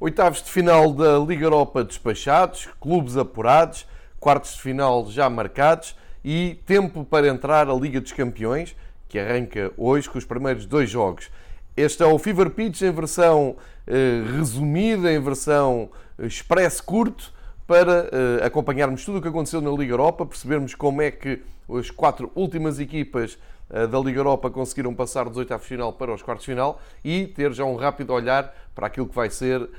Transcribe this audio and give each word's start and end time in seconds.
Oitavos 0.00 0.42
de 0.42 0.50
final 0.50 0.92
da 0.92 1.18
Liga 1.18 1.44
Europa 1.44 1.84
despachados, 1.84 2.68
clubes 2.80 3.16
apurados, 3.16 3.86
quartos 4.18 4.54
de 4.54 4.60
final 4.60 5.08
já 5.08 5.30
marcados 5.30 5.94
e 6.24 6.58
tempo 6.66 7.04
para 7.04 7.28
entrar 7.28 7.68
a 7.68 7.74
Liga 7.74 8.00
dos 8.00 8.10
Campeões, 8.10 8.74
que 9.08 9.20
arranca 9.20 9.72
hoje 9.76 10.10
com 10.10 10.18
os 10.18 10.24
primeiros 10.24 10.66
dois 10.66 10.90
jogos. 10.90 11.30
Este 11.76 12.02
é 12.02 12.06
o 12.06 12.18
Fever 12.18 12.50
Pitch 12.50 12.82
em 12.82 12.90
versão 12.90 13.56
eh, 13.86 14.22
resumida, 14.36 15.12
em 15.12 15.20
versão 15.20 15.88
eh, 16.18 16.26
expresso 16.26 16.82
curto, 16.82 17.32
para 17.66 18.10
eh, 18.12 18.44
acompanharmos 18.44 19.04
tudo 19.04 19.18
o 19.18 19.22
que 19.22 19.28
aconteceu 19.28 19.60
na 19.60 19.70
Liga 19.70 19.92
Europa, 19.92 20.26
percebermos 20.26 20.74
como 20.74 21.00
é 21.00 21.10
que 21.10 21.42
as 21.68 21.90
quatro 21.90 22.30
últimas 22.34 22.78
equipas 22.78 23.38
eh, 23.70 23.86
da 23.86 23.98
Liga 23.98 24.20
Europa 24.20 24.50
conseguiram 24.50 24.94
passar 24.94 25.24
dos 25.24 25.38
oitavos 25.38 25.64
de 25.64 25.68
final 25.68 25.92
para 25.92 26.12
os 26.12 26.22
quartos 26.22 26.44
de 26.44 26.52
final 26.52 26.80
e 27.02 27.26
ter 27.26 27.52
já 27.52 27.64
um 27.64 27.76
rápido 27.76 28.12
olhar 28.12 28.54
para 28.74 28.86
aquilo 28.86 29.06
que 29.06 29.14
vai 29.14 29.30
ser 29.30 29.62
uh, 29.62 29.70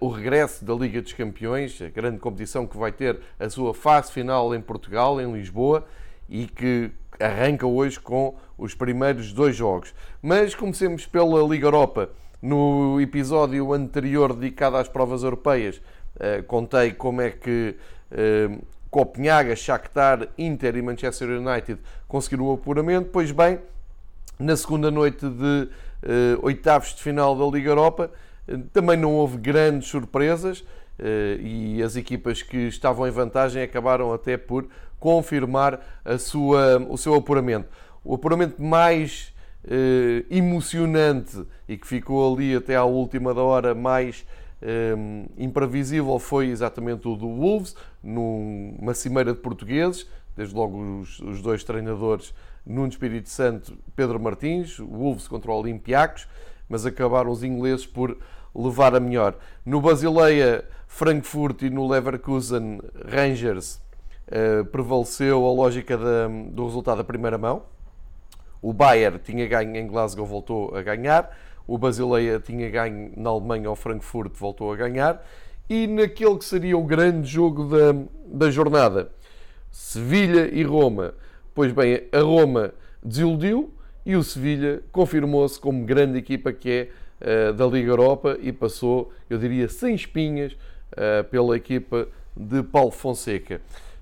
o 0.00 0.08
regresso 0.08 0.64
da 0.64 0.74
Liga 0.74 1.00
dos 1.00 1.12
Campeões, 1.12 1.80
a 1.80 1.88
grande 1.88 2.18
competição 2.18 2.66
que 2.66 2.76
vai 2.76 2.92
ter 2.92 3.18
a 3.40 3.48
sua 3.48 3.74
fase 3.74 4.12
final 4.12 4.54
em 4.54 4.60
Portugal, 4.60 5.20
em 5.20 5.32
Lisboa, 5.32 5.84
e 6.28 6.46
que 6.46 6.90
arranca 7.18 7.66
hoje 7.66 7.98
com 7.98 8.36
os 8.56 8.74
primeiros 8.74 9.32
dois 9.32 9.56
jogos. 9.56 9.94
Mas 10.20 10.54
comecemos 10.54 11.06
pela 11.06 11.42
Liga 11.42 11.66
Europa. 11.66 12.10
No 12.40 13.00
episódio 13.00 13.72
anterior 13.72 14.34
dedicado 14.34 14.76
às 14.76 14.88
provas 14.88 15.22
europeias, 15.22 15.80
uh, 16.16 16.42
contei 16.44 16.92
como 16.92 17.20
é 17.20 17.30
que 17.30 17.76
uh, 18.10 18.62
Copenhaga, 18.90 19.56
Shakhtar, 19.56 20.28
Inter 20.36 20.76
e 20.76 20.82
Manchester 20.82 21.28
United 21.28 21.80
conseguiram 22.06 22.46
o 22.46 22.52
apuramento. 22.52 23.08
Pois 23.10 23.30
bem, 23.30 23.58
na 24.38 24.56
segunda 24.56 24.90
noite 24.90 25.26
de 25.28 25.68
uh, 26.02 26.44
oitavos 26.44 26.94
de 26.94 27.02
final 27.02 27.36
da 27.36 27.44
Liga 27.46 27.70
Europa, 27.70 28.10
também 28.72 28.96
não 28.96 29.14
houve 29.14 29.38
grandes 29.38 29.88
surpresas 29.88 30.64
e 31.40 31.80
as 31.80 31.94
equipas 31.94 32.42
que 32.42 32.56
estavam 32.66 33.06
em 33.06 33.10
vantagem 33.10 33.62
acabaram 33.62 34.12
até 34.12 34.36
por 34.36 34.66
confirmar 34.98 35.80
a 36.04 36.18
sua, 36.18 36.76
o 36.90 36.98
seu 36.98 37.14
apuramento. 37.14 37.68
O 38.04 38.16
apuramento 38.16 38.60
mais 38.60 39.32
emocionante 40.28 41.46
e 41.68 41.76
que 41.76 41.86
ficou 41.86 42.34
ali 42.34 42.54
até 42.56 42.74
à 42.74 42.84
última 42.84 43.32
da 43.32 43.42
hora 43.42 43.76
mais 43.76 44.26
um, 44.96 45.26
imprevisível 45.36 46.18
foi 46.18 46.48
exatamente 46.48 47.08
o 47.08 47.16
do 47.16 47.28
Wolves, 47.28 47.74
numa 48.02 48.94
cimeira 48.94 49.32
de 49.32 49.38
portugueses, 49.38 50.08
desde 50.36 50.54
logo 50.54 51.00
os, 51.00 51.18
os 51.20 51.42
dois 51.42 51.64
treinadores, 51.64 52.32
Nuno 52.64 52.88
Espírito 52.88 53.28
Santo, 53.28 53.76
Pedro 53.96 54.20
Martins, 54.20 54.78
Wolves 54.78 55.26
contra 55.26 55.50
o 55.50 55.58
Olympiacos, 55.58 56.28
mas 56.68 56.86
acabaram 56.86 57.30
os 57.30 57.42
ingleses 57.42 57.86
por 57.86 58.16
levar 58.54 58.94
a 58.94 59.00
melhor. 59.00 59.36
No 59.64 59.80
Basileia, 59.80 60.64
Frankfurt 60.86 61.62
e 61.62 61.70
no 61.70 61.88
Leverkusen, 61.88 62.80
Rangers, 63.04 63.82
uh, 64.28 64.64
prevaleceu 64.66 65.44
a 65.46 65.52
lógica 65.52 65.98
da, 65.98 66.28
do 66.50 66.64
resultado 66.64 66.98
da 66.98 67.04
primeira 67.04 67.36
mão. 67.36 67.64
O 68.60 68.72
Bayern 68.72 69.18
tinha 69.18 69.46
ganho 69.48 69.76
em 69.76 69.86
Glasgow, 69.88 70.24
voltou 70.24 70.74
a 70.76 70.82
ganhar. 70.82 71.36
O 71.66 71.78
Basileia 71.78 72.40
tinha 72.40 72.68
ganho 72.70 73.12
na 73.16 73.30
Alemanha, 73.30 73.70
o 73.70 73.76
Frankfurt 73.76 74.32
voltou 74.34 74.72
a 74.72 74.76
ganhar. 74.76 75.24
E 75.68 75.86
naquele 75.86 76.36
que 76.36 76.44
seria 76.44 76.76
o 76.76 76.84
grande 76.84 77.28
jogo 77.28 77.64
da, 77.64 77.94
da 78.26 78.50
jornada, 78.50 79.10
Sevilha 79.70 80.50
e 80.52 80.62
Roma. 80.62 81.14
Pois 81.54 81.72
bem, 81.72 82.02
a 82.12 82.20
Roma 82.20 82.74
desiludiu 83.02 83.72
e 84.04 84.16
o 84.16 84.22
Sevilha 84.22 84.82
confirmou-se 84.92 85.58
como 85.58 85.84
grande 85.84 86.18
equipa 86.18 86.52
que 86.52 86.90
é 87.22 87.50
uh, 87.50 87.52
da 87.52 87.66
Liga 87.66 87.90
Europa 87.90 88.36
e 88.40 88.52
passou, 88.52 89.12
eu 89.30 89.38
diria, 89.38 89.68
sem 89.68 89.94
espinhas 89.94 90.52
uh, 90.92 91.24
pela 91.30 91.56
equipa 91.56 92.08
de 92.36 92.62
Paulo 92.62 92.90
Fonseca. 92.90 93.60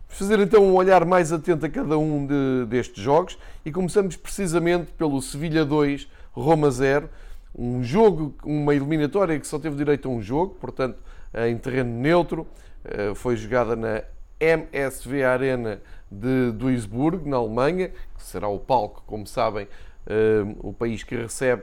Vamos 0.09 0.19
fazer 0.19 0.41
então 0.41 0.65
um 0.65 0.75
olhar 0.75 1.05
mais 1.05 1.33
atento 1.33 1.65
a 1.67 1.69
cada 1.69 1.97
um 1.97 2.27
de, 2.27 2.67
destes 2.67 3.03
jogos 3.03 3.39
e 3.65 3.71
começamos 3.71 4.17
precisamente 4.17 4.91
pelo 4.93 5.21
Sevilha 5.23 5.65
2, 5.65 6.09
Roma 6.33 6.71
0 6.71 7.09
um 7.55 7.83
jogo, 7.83 8.35
uma 8.45 8.75
eliminatória 8.75 9.39
que 9.39 9.47
só 9.47 9.59
teve 9.59 9.77
direito 9.77 10.09
a 10.09 10.11
um 10.11 10.23
jogo, 10.23 10.57
portanto, 10.61 10.99
em 11.35 11.57
terreno 11.59 11.91
neutro, 11.91 12.47
eh, 12.85 13.13
foi 13.15 13.37
jogada 13.37 13.77
na 13.77 14.03
MSV 14.39 15.23
Arena 15.23 15.81
de 16.11 16.51
Duisburg, 16.53 17.29
na 17.29 17.37
Alemanha, 17.37 17.89
que 17.89 18.23
será 18.23 18.49
o 18.49 18.59
palco, 18.59 19.03
como 19.07 19.27
sabem, 19.27 19.69
eh, 20.07 20.43
o 20.61 20.73
país 20.73 21.03
que 21.03 21.15
recebe 21.15 21.63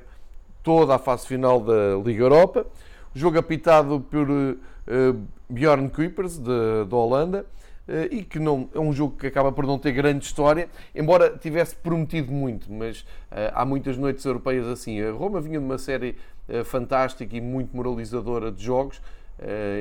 toda 0.63 0.95
a 0.95 0.99
fase 0.99 1.25
final 1.25 1.59
da 1.59 1.95
Liga 2.03 2.23
Europa. 2.23 2.65
O 3.15 3.19
jogo 3.19 3.39
apitado 3.39 3.99
por 3.99 4.27
eh, 4.29 5.15
Bjorn 5.49 5.89
Kuipers, 5.89 6.37
da 6.37 6.95
Holanda, 6.95 7.39
eh, 7.39 7.66
e 8.11 8.23
que 8.23 8.37
não, 8.37 8.69
é 8.73 8.79
um 8.79 8.91
jogo 8.91 9.15
que 9.17 9.27
acaba 9.27 9.51
por 9.51 9.65
não 9.65 9.79
ter 9.79 9.93
grande 9.93 10.25
história, 10.25 10.67
embora 10.93 11.37
tivesse 11.37 11.75
prometido 11.75 12.31
muito, 12.31 12.71
mas 12.71 13.01
uh, 13.01 13.53
há 13.53 13.65
muitas 13.65 13.97
noites 13.97 14.25
europeias 14.25 14.67
assim. 14.67 15.01
A 15.01 15.11
Roma 15.11 15.39
vinha 15.39 15.59
de 15.59 15.65
uma 15.65 15.77
série 15.77 16.17
uh, 16.49 16.65
fantástica 16.65 17.35
e 17.35 17.41
muito 17.41 17.75
moralizadora 17.75 18.51
de 18.51 18.63
jogos, 18.63 19.01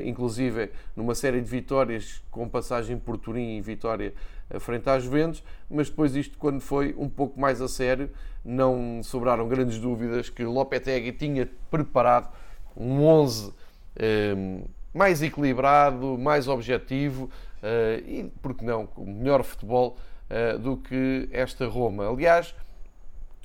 inclusive 0.05 0.71
numa 0.95 1.15
série 1.15 1.41
de 1.41 1.49
vitórias 1.49 2.23
com 2.31 2.47
passagem 2.47 2.99
por 2.99 3.17
Turim 3.17 3.57
e 3.57 3.61
vitória 3.63 4.13
frente 4.61 4.87
às 4.91 5.03
Juventus, 5.03 5.43
mas 5.71 5.89
depois 5.89 6.15
isto 6.15 6.37
quando 6.37 6.61
foi 6.61 6.95
um 6.99 7.09
pouco 7.09 7.41
mais 7.41 7.63
a 7.63 7.67
sério, 7.67 8.11
não 8.45 9.01
sobraram 9.03 9.49
grandes 9.49 9.79
dúvidas 9.79 10.29
que 10.29 10.45
Lopetegui 10.45 11.13
tinha 11.13 11.49
preparado 11.71 12.29
um 12.77 13.03
11 13.03 13.55
mais 14.97 15.23
equilibrado, 15.23 16.17
mais 16.19 16.49
objetivo, 16.49 17.29
eh, 17.63 18.03
e, 18.07 18.33
porque 18.43 18.65
não, 18.65 18.87
com 18.87 19.05
melhor 19.05 19.43
futebol 19.43 19.97
eh, 20.29 20.57
do 20.59 20.77
que 20.77 21.29
esta 21.33 21.67
Roma. 21.67 22.09
Aliás, 22.09 22.55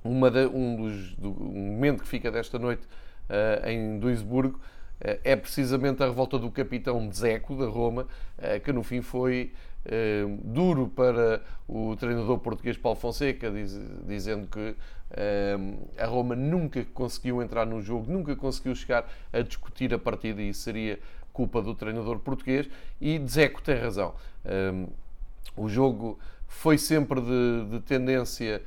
de, 0.04 0.46
um, 0.48 0.76
dos, 0.76 1.16
do, 1.16 1.30
um 1.30 1.72
momento 1.74 2.02
que 2.02 2.08
fica 2.08 2.32
desta 2.32 2.58
noite 2.58 2.88
eh, 3.30 3.74
em 3.74 4.00
Duisburgo 4.00 4.60
é 5.24 5.36
precisamente 5.36 6.04
a 6.04 6.06
revolta 6.06 6.38
do 6.38 6.52
capitão 6.52 7.10
Dzeko 7.10 7.56
da 7.56 7.66
Roma, 7.66 8.06
que 8.64 8.72
no 8.72 8.84
fim 8.84 9.02
foi 9.02 9.52
duro 10.44 10.90
para 10.90 11.42
o 11.68 11.96
treinador 11.96 12.38
português 12.38 12.78
Paulo 12.78 13.00
Fonseca, 13.00 13.52
dizendo 14.08 14.46
que 14.46 14.76
a 15.98 16.06
Roma 16.06 16.36
nunca 16.36 16.86
conseguiu 16.94 17.42
entrar 17.42 17.66
no 17.66 17.82
jogo, 17.82 18.12
nunca 18.12 18.36
conseguiu 18.36 18.76
chegar 18.76 19.12
a 19.34 19.42
discutir 19.42 19.92
a 19.92 19.98
partida 19.98 20.40
e 20.40 20.54
seria 20.54 21.00
culpa 21.34 21.62
do 21.62 21.74
treinador 21.74 22.19
português, 22.19 22.69
e 23.00 23.19
Dzeko 23.19 23.62
tem 23.62 23.75
razão. 23.75 24.14
Um, 24.46 24.88
o 25.56 25.68
jogo 25.68 26.19
foi 26.47 26.78
sempre 26.78 27.22
de, 27.22 27.66
de 27.72 27.80
tendência, 27.81 28.62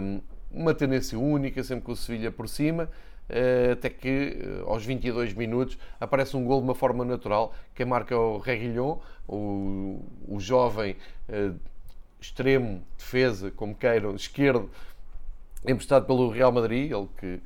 um, 0.00 0.20
uma 0.50 0.74
tendência 0.74 1.18
única, 1.18 1.62
sempre 1.62 1.84
com 1.84 1.92
o 1.92 1.96
Sevilha 1.96 2.30
por 2.30 2.48
cima, 2.48 2.84
uh, 2.84 3.72
até 3.72 3.90
que 3.90 4.38
uh, 4.64 4.70
aos 4.70 4.84
22 4.84 5.34
minutos 5.34 5.76
aparece 6.00 6.36
um 6.36 6.44
gol 6.44 6.60
de 6.60 6.64
uma 6.64 6.74
forma 6.74 7.04
natural, 7.04 7.54
quem 7.74 7.84
marca 7.84 8.14
é 8.14 8.16
o 8.16 8.38
Reguilhon, 8.38 8.98
o, 9.28 10.02
o 10.28 10.40
jovem 10.40 10.96
uh, 11.28 11.54
extremo, 12.20 12.82
defesa, 12.96 13.50
como 13.50 13.74
queiram, 13.74 14.14
esquerdo, 14.14 14.70
emprestado 15.66 16.06
pelo 16.06 16.30
Real 16.30 16.52
Madrid, 16.52 16.90
ele 16.90 17.08
que 17.18 17.40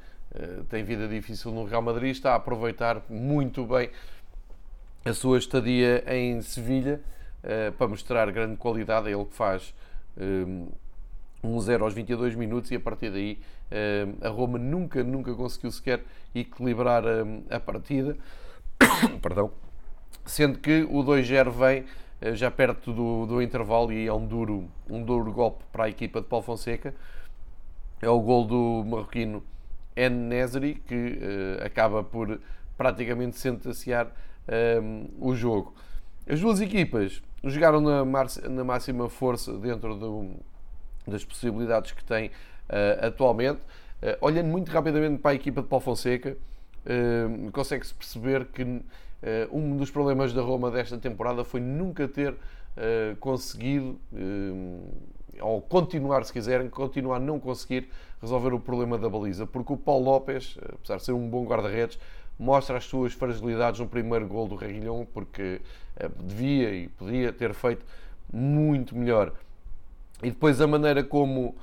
tem 0.68 0.82
vida 0.82 1.06
difícil 1.06 1.52
no 1.52 1.64
Real 1.64 1.80
Madrid, 1.80 2.10
está 2.10 2.32
a 2.32 2.34
aproveitar 2.34 3.04
muito 3.08 3.64
bem 3.64 3.88
a 5.04 5.12
sua 5.12 5.36
estadia 5.36 6.02
em 6.08 6.40
Sevilha 6.40 7.00
uh, 7.42 7.72
para 7.72 7.88
mostrar 7.88 8.30
grande 8.32 8.56
qualidade. 8.56 9.08
É 9.08 9.12
ele 9.12 9.24
que 9.26 9.34
faz 9.34 9.74
um, 10.16 10.68
um 11.42 11.60
0 11.60 11.84
aos 11.84 11.92
22 11.92 12.34
minutos 12.34 12.70
e 12.70 12.76
a 12.76 12.80
partir 12.80 13.10
daí 13.10 13.38
uh, 13.70 14.26
a 14.26 14.30
Roma 14.30 14.58
nunca, 14.58 15.04
nunca 15.04 15.34
conseguiu 15.34 15.70
sequer 15.70 16.02
equilibrar 16.34 17.04
um, 17.04 17.44
a 17.50 17.60
partida. 17.60 18.16
Perdão. 19.20 19.50
Sendo 20.24 20.58
que 20.58 20.84
o 20.84 21.04
2-0 21.04 21.50
vem 21.50 21.82
uh, 21.82 22.34
já 22.34 22.50
perto 22.50 22.90
do, 22.90 23.26
do 23.26 23.42
intervalo 23.42 23.92
e 23.92 24.06
é 24.06 24.12
um 24.12 24.26
duro, 24.26 24.70
um 24.88 25.04
duro 25.04 25.30
golpe 25.32 25.64
para 25.70 25.84
a 25.84 25.88
equipa 25.90 26.22
de 26.22 26.28
Paulo 26.28 26.46
Fonseca. 26.46 26.94
É 28.00 28.08
o 28.08 28.20
gol 28.20 28.46
do 28.46 28.84
marroquino 28.86 29.42
En 29.96 30.28
que 30.88 31.18
acaba 31.64 32.02
por 32.02 32.40
praticamente 32.76 33.38
sentenciar 33.38 34.10
um, 34.82 35.08
o 35.20 35.34
jogo. 35.34 35.74
As 36.26 36.40
duas 36.40 36.60
equipas 36.60 37.22
jogaram 37.42 37.80
na, 37.80 38.04
na 38.04 38.64
máxima 38.64 39.08
força 39.08 39.52
dentro 39.58 39.94
do, 39.94 40.30
das 41.06 41.24
possibilidades 41.24 41.92
que 41.92 42.02
têm 42.04 42.28
uh, 42.28 43.06
atualmente. 43.06 43.60
Uh, 44.02 44.16
olhando 44.20 44.48
muito 44.48 44.70
rapidamente 44.70 45.20
para 45.20 45.32
a 45.32 45.34
equipa 45.34 45.62
de 45.62 45.68
Paulo 45.68 45.84
Fonseca, 45.84 46.36
uh, 46.86 47.50
consegue-se 47.52 47.94
perceber 47.94 48.46
que 48.46 48.82
um 49.50 49.74
dos 49.74 49.90
problemas 49.90 50.34
da 50.34 50.42
Roma 50.42 50.70
desta 50.70 50.98
temporada 50.98 51.44
foi 51.44 51.58
nunca 51.58 52.06
ter 52.06 52.34
conseguido, 53.20 53.98
ou 55.40 55.62
continuar, 55.62 56.22
se 56.26 56.30
quiserem, 56.30 56.68
continuar 56.68 57.16
a 57.16 57.20
não 57.20 57.40
conseguir 57.40 57.88
resolver 58.20 58.52
o 58.52 58.60
problema 58.60 58.98
da 58.98 59.08
baliza, 59.08 59.46
porque 59.46 59.72
o 59.72 59.78
Paulo 59.78 60.04
Lopes, 60.04 60.58
apesar 60.74 60.98
de 60.98 61.04
ser 61.04 61.12
um 61.12 61.26
bom 61.26 61.46
guarda-redes, 61.46 61.98
mostra 62.38 62.78
as 62.78 62.84
suas 62.84 63.12
fragilidades 63.12 63.80
no 63.80 63.86
primeiro 63.86 64.26
gol 64.26 64.48
do 64.48 64.56
Reguilhão, 64.56 65.06
porque 65.12 65.60
devia 66.20 66.74
e 66.74 66.88
podia 66.88 67.32
ter 67.32 67.54
feito 67.54 67.84
muito 68.32 68.96
melhor. 68.96 69.32
E 70.22 70.30
depois 70.30 70.60
a 70.60 70.66
maneira 70.66 71.04
como 71.04 71.54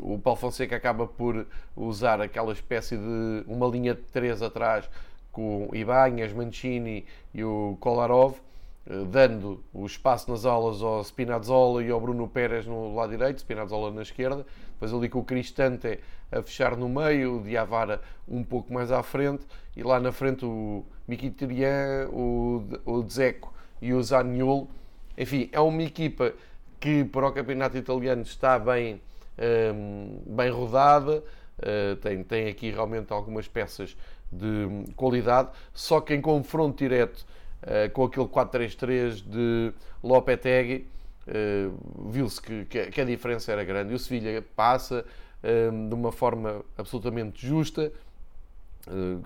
o 0.00 0.18
Paulo 0.18 0.38
Fonseca 0.38 0.76
acaba 0.76 1.06
por 1.06 1.46
usar 1.74 2.20
aquela 2.20 2.52
espécie 2.52 2.96
de 2.96 3.44
uma 3.46 3.66
linha 3.66 3.94
de 3.94 4.02
três 4.02 4.42
atrás 4.42 4.88
com 5.32 5.68
Ibanhas, 5.72 6.32
Mancini 6.32 7.06
e 7.32 7.42
o 7.44 7.76
Kolarov, 7.80 8.34
eh, 8.34 8.49
dando 8.86 9.62
o 9.72 9.84
espaço 9.86 10.30
nas 10.30 10.44
aulas 10.44 10.82
ao 10.82 11.02
Spinazzola 11.04 11.82
e 11.84 11.90
ao 11.90 12.00
Bruno 12.00 12.26
Pérez 12.26 12.66
no 12.66 12.94
lado 12.94 13.10
direito, 13.10 13.38
Spinazzola 13.38 13.90
na 13.90 14.02
esquerda, 14.02 14.44
depois 14.72 14.92
ali 14.92 15.08
com 15.08 15.20
o 15.20 15.24
Cristante 15.24 16.00
a 16.32 16.42
fechar 16.42 16.76
no 16.76 16.88
meio, 16.88 17.38
o 17.38 17.42
Diavara 17.42 18.00
um 18.26 18.42
pouco 18.42 18.72
mais 18.72 18.90
à 18.90 19.02
frente, 19.02 19.44
e 19.76 19.82
lá 19.82 20.00
na 20.00 20.12
frente 20.12 20.44
o 20.44 20.84
Mkhitaryan, 21.06 22.08
o, 22.10 22.64
o 22.84 23.02
Dzeko 23.02 23.52
e 23.82 23.92
o 23.92 24.02
Zaniolo. 24.02 24.68
Enfim, 25.16 25.48
é 25.52 25.60
uma 25.60 25.82
equipa 25.82 26.32
que 26.78 27.04
para 27.04 27.28
o 27.28 27.32
campeonato 27.32 27.76
italiano 27.76 28.22
está 28.22 28.58
bem, 28.58 29.00
ehm, 29.36 30.22
bem 30.26 30.50
rodada, 30.50 31.22
uh, 31.58 31.96
tem, 31.96 32.24
tem 32.24 32.48
aqui 32.48 32.70
realmente 32.70 33.12
algumas 33.12 33.46
peças 33.46 33.96
de 34.32 34.68
qualidade, 34.96 35.50
só 35.74 36.00
que 36.00 36.14
em 36.14 36.20
confronto 36.20 36.78
direto 36.78 37.26
uh, 37.62 37.90
com 37.92 38.04
aquele 38.04 38.26
4-3-3 38.26 39.22
de 39.24 39.72
Lopetegui, 40.02 40.86
uh, 41.26 42.10
viu-se 42.10 42.40
que, 42.40 42.64
que, 42.64 43.00
a 43.00 43.04
diferença 43.04 43.52
era 43.52 43.64
grande. 43.64 43.92
E 43.92 43.94
o 43.94 43.98
Sevilha 43.98 44.42
passa 44.54 45.04
ehm, 45.42 45.88
de 45.88 45.94
uma 45.94 46.12
forma 46.12 46.64
absolutamente 46.76 47.46
justa. 47.46 47.92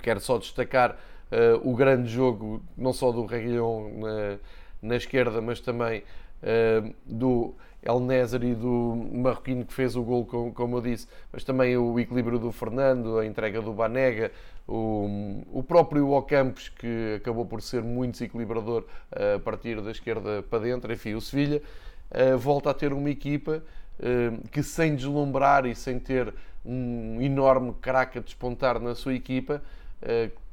quero 0.02 0.20
só 0.20 0.38
destacar 0.38 0.96
o 1.62 1.75
grande 1.75 2.08
jogo, 2.08 2.62
não 2.76 2.92
só 2.92 3.10
do 3.10 3.25
Reguilhão 3.25 3.90
na, 4.84 4.96
esquerda, 4.96 5.40
mas 5.40 5.60
também 5.60 6.02
do 7.06 7.54
El 7.82 8.00
Nézer 8.00 8.42
e 8.44 8.54
do 8.54 9.08
Marroquino 9.12 9.64
que 9.64 9.72
fez 9.72 9.96
o 9.96 10.02
gol, 10.02 10.26
como 10.26 10.76
eu 10.76 10.81
disse, 10.81 11.06
mas 11.32 11.44
também 11.44 11.76
o 11.76 11.98
equilíbrio 11.98 12.38
do 12.38 12.50
Fernando, 12.50 13.19
a 13.19 13.26
entrega 13.26 13.60
do 13.60 13.72
Banega, 13.72 14.31
o, 14.66 15.42
o 15.52 15.62
próprio 15.62 16.10
Ocampos, 16.10 16.70
que 16.70 17.14
acabou 17.16 17.44
por 17.44 17.60
ser 17.60 17.82
muito 17.82 18.12
desequilibrador 18.12 18.84
a 19.12 19.38
partir 19.38 19.81
da 19.82 19.90
esquerda 19.90 20.42
para 20.42 20.60
dentro. 20.60 20.92
Enfim, 20.92 21.14
o 21.14 21.20
Sevilha 21.20 21.62
volta 22.38 22.70
a 22.70 22.75
ter 22.75 22.92
uma 22.92 23.10
equipa 23.10 23.62
que, 24.50 24.62
sem 24.62 24.94
deslumbrar 24.96 25.66
e 25.66 25.75
sem 25.75 25.98
ter 25.98 26.32
um 26.64 27.20
enorme 27.20 27.75
craque 27.80 28.19
a 28.19 28.22
despontar 28.22 28.80
na 28.80 28.94
sua 28.94 29.14
equipa, 29.14 29.62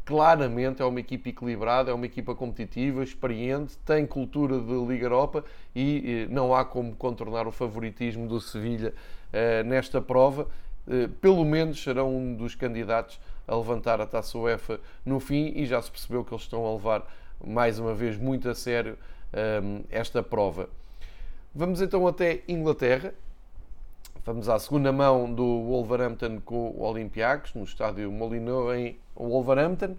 claramente 0.06 0.82
é 0.82 0.86
uma 0.86 1.00
equipa 1.00 1.30
equilibrada, 1.30 1.92
é 1.92 1.94
uma 1.94 2.06
equipa 2.06 2.34
competitiva, 2.34 3.04
experiente, 3.04 3.78
tem 3.86 4.06
cultura 4.06 4.60
de 4.60 4.74
Liga 4.86 5.06
Europa 5.06 5.44
e 5.76 6.26
eh, 6.28 6.34
não 6.34 6.54
há 6.54 6.66
como 6.66 6.96
contornar 6.96 7.48
o 7.48 7.52
favoritismo 7.52 8.28
do 8.28 8.42
Sevilha 8.42 8.94
eh, 9.32 9.64
nesta 9.64 10.02
prova. 10.02 10.48
Eh, 10.88 11.08
pelo 11.22 11.46
menos 11.46 11.82
serão 11.82 12.16
um 12.16 12.36
dos 12.36 12.56
candidatos 12.56 13.20
a 13.48 13.56
levantar 13.56 14.02
a 14.02 14.06
taça 14.06 14.38
UEFA 14.38 14.80
no 15.06 15.20
fim 15.20 15.54
e 15.56 15.66
já 15.66 15.82
se 15.82 15.92
percebeu 15.92 16.24
que 16.24 16.34
eles 16.34 16.44
estão 16.44 16.66
a 16.66 16.74
levar 16.74 17.06
mais 17.46 17.80
uma 17.80 17.94
vez 17.94 18.18
muito 18.18 18.50
a 18.50 18.56
sério 18.56 18.98
esta 19.90 20.22
prova. 20.22 20.68
Vamos 21.56 21.82
então 21.82 22.06
até 22.06 22.42
Inglaterra, 22.50 23.14
Vamos 24.24 24.48
à 24.48 24.60
segunda 24.60 24.92
mão 24.92 25.34
do 25.34 25.44
Wolverhampton 25.44 26.40
com 26.46 26.70
o 26.70 26.84
Olympiacos, 26.84 27.56
no 27.56 27.64
estádio 27.64 28.12
Molineux, 28.12 28.72
em 28.78 29.00
Wolverhampton. 29.16 29.96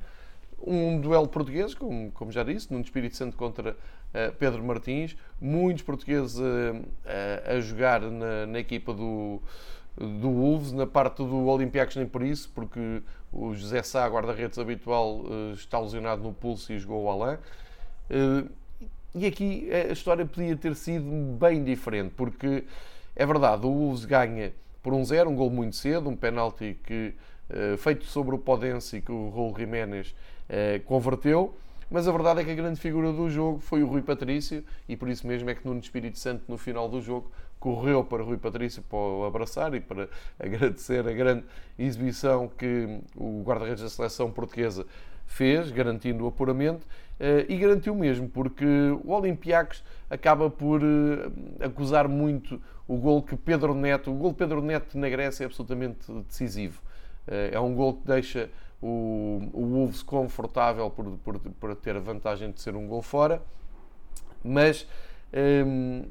Um 0.64 1.00
duelo 1.00 1.26
português, 1.26 1.74
como, 1.74 2.12
como 2.12 2.30
já 2.30 2.44
disse, 2.44 2.72
num 2.72 2.80
Espírito 2.80 3.16
Santo 3.16 3.36
contra 3.36 3.72
uh, 3.72 4.32
Pedro 4.38 4.62
Martins. 4.62 5.16
Muitos 5.40 5.82
portugueses 5.82 6.38
uh, 6.38 6.42
uh, 6.44 7.56
a 7.56 7.58
jogar 7.58 8.00
na, 8.02 8.46
na, 8.46 8.60
equipa 8.60 8.94
do, 8.94 9.42
do 9.96 10.30
Wolves, 10.30 10.70
na 10.70 10.86
parte 10.86 11.16
do 11.16 11.46
Olympiacos 11.46 11.96
nem 11.96 12.06
por 12.06 12.22
isso, 12.22 12.48
porque 12.54 13.02
o 13.32 13.52
José 13.54 13.82
Sá, 13.82 14.06
guarda-redes 14.08 14.56
habitual, 14.56 15.24
está 15.52 15.80
lesionado 15.80 16.22
no 16.22 16.32
pulso 16.32 16.72
e 16.72 16.78
jogou 16.78 17.02
o 17.02 17.10
Alain. 17.10 17.38
e 19.16 19.26
aqui 19.26 19.68
a 19.72 19.92
história 19.92 20.24
podia 20.24 20.56
ter 20.56 20.76
sido 20.76 21.10
bem 21.40 21.64
diferente, 21.64 22.14
porque 22.16 22.62
é 23.14 23.26
verdade, 23.26 23.66
o 23.66 23.70
Wolves 23.70 24.04
ganha 24.04 24.52
por 24.82 24.92
um 24.92 25.04
zero, 25.04 25.30
um 25.30 25.36
gol 25.36 25.50
muito 25.50 25.76
cedo, 25.76 26.08
um 26.08 26.16
penalti 26.16 26.76
que, 26.84 27.14
uh, 27.50 27.76
feito 27.76 28.04
sobre 28.04 28.34
o 28.34 28.38
Podense 28.38 29.00
que 29.00 29.12
o 29.12 29.30
Raul 29.30 29.54
Jiménez 29.56 30.14
uh, 30.48 30.82
converteu. 30.84 31.54
Mas 31.90 32.08
a 32.08 32.12
verdade 32.12 32.40
é 32.40 32.44
que 32.44 32.50
a 32.50 32.54
grande 32.54 32.80
figura 32.80 33.12
do 33.12 33.28
jogo 33.28 33.58
foi 33.58 33.82
o 33.82 33.86
Rui 33.86 34.00
Patrício 34.00 34.64
e 34.88 34.96
por 34.96 35.10
isso 35.10 35.26
mesmo 35.26 35.50
é 35.50 35.54
que 35.54 35.66
Nuno 35.66 35.78
Espírito 35.78 36.18
Santo, 36.18 36.44
no 36.48 36.56
final 36.56 36.88
do 36.88 37.02
jogo, 37.02 37.30
correu 37.60 38.02
para 38.02 38.22
o 38.22 38.26
Rui 38.26 38.38
Patrício 38.38 38.82
para 38.82 38.98
o 38.98 39.24
abraçar 39.24 39.74
e 39.74 39.80
para 39.80 40.08
agradecer 40.40 41.06
a 41.06 41.12
grande 41.12 41.44
exibição 41.78 42.48
que 42.48 42.98
o 43.14 43.42
guarda-redes 43.44 43.82
da 43.82 43.90
seleção 43.90 44.30
portuguesa 44.30 44.86
fez, 45.26 45.70
garantindo 45.70 46.24
o 46.24 46.28
apuramento, 46.28 46.86
eh, 47.20 47.46
e 47.48 47.56
garantiu 47.56 47.94
mesmo, 47.94 48.28
porque 48.28 48.64
o 49.04 49.12
Olympiacos 49.12 49.84
acaba 50.10 50.50
por 50.50 50.80
eh, 50.82 51.64
acusar 51.64 52.08
muito 52.08 52.60
o 52.92 52.96
gol 52.96 53.22
que 53.22 53.36
Pedro 53.36 53.74
Neto, 53.74 54.10
o 54.10 54.14
gol 54.14 54.34
Pedro 54.34 54.60
Neto 54.60 54.98
na 54.98 55.08
Grécia 55.08 55.44
é 55.44 55.46
absolutamente 55.46 56.10
decisivo. 56.28 56.80
Eh, 57.26 57.50
é 57.52 57.60
um 57.60 57.74
gol 57.74 57.94
que 57.94 58.06
deixa 58.06 58.50
o, 58.80 59.40
o 59.52 59.66
Wolves 59.66 60.02
confortável 60.02 60.90
por, 60.90 61.06
por, 61.24 61.38
por 61.38 61.76
ter 61.76 61.96
a 61.96 62.00
vantagem 62.00 62.50
de 62.50 62.60
ser 62.60 62.74
um 62.74 62.86
gol 62.86 63.02
fora, 63.02 63.40
mas 64.44 64.86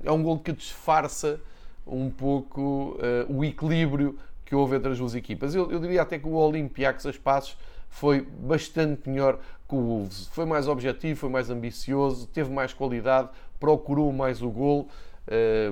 é 0.04 0.12
um 0.12 0.24
gol 0.24 0.40
que 0.40 0.52
disfarça 0.52 1.40
um 1.86 2.10
pouco 2.10 2.98
o 3.30 3.46
equilíbrio 3.46 4.18
que 4.44 4.56
houve 4.56 4.76
entre 4.76 4.92
as 4.92 4.98
duas 4.98 5.14
equipas. 5.14 5.54
Eu, 5.54 5.72
eu 5.72 5.80
diria 5.80 6.02
até 6.02 6.18
que 6.18 6.28
o 6.28 6.34
Olympiacos, 6.34 7.06
a 7.06 7.14
passos, 7.14 7.56
foi 7.88 8.22
bastante 8.22 9.10
melhor 9.10 9.40
que 9.70 9.76
o 9.76 9.80
Wolves. 9.80 10.28
Foi 10.34 10.46
mais 10.46 10.68
objetivo, 10.68 11.20
foi 11.20 11.30
mais 11.30 11.50
ambicioso, 11.50 12.28
teve 12.28 12.50
mais 12.52 12.74
qualidade, 12.74 13.30
procurou 13.60 14.12
mais 14.12 14.42
o 14.42 14.50
gol. 14.50 14.90
Eh, 15.28 15.72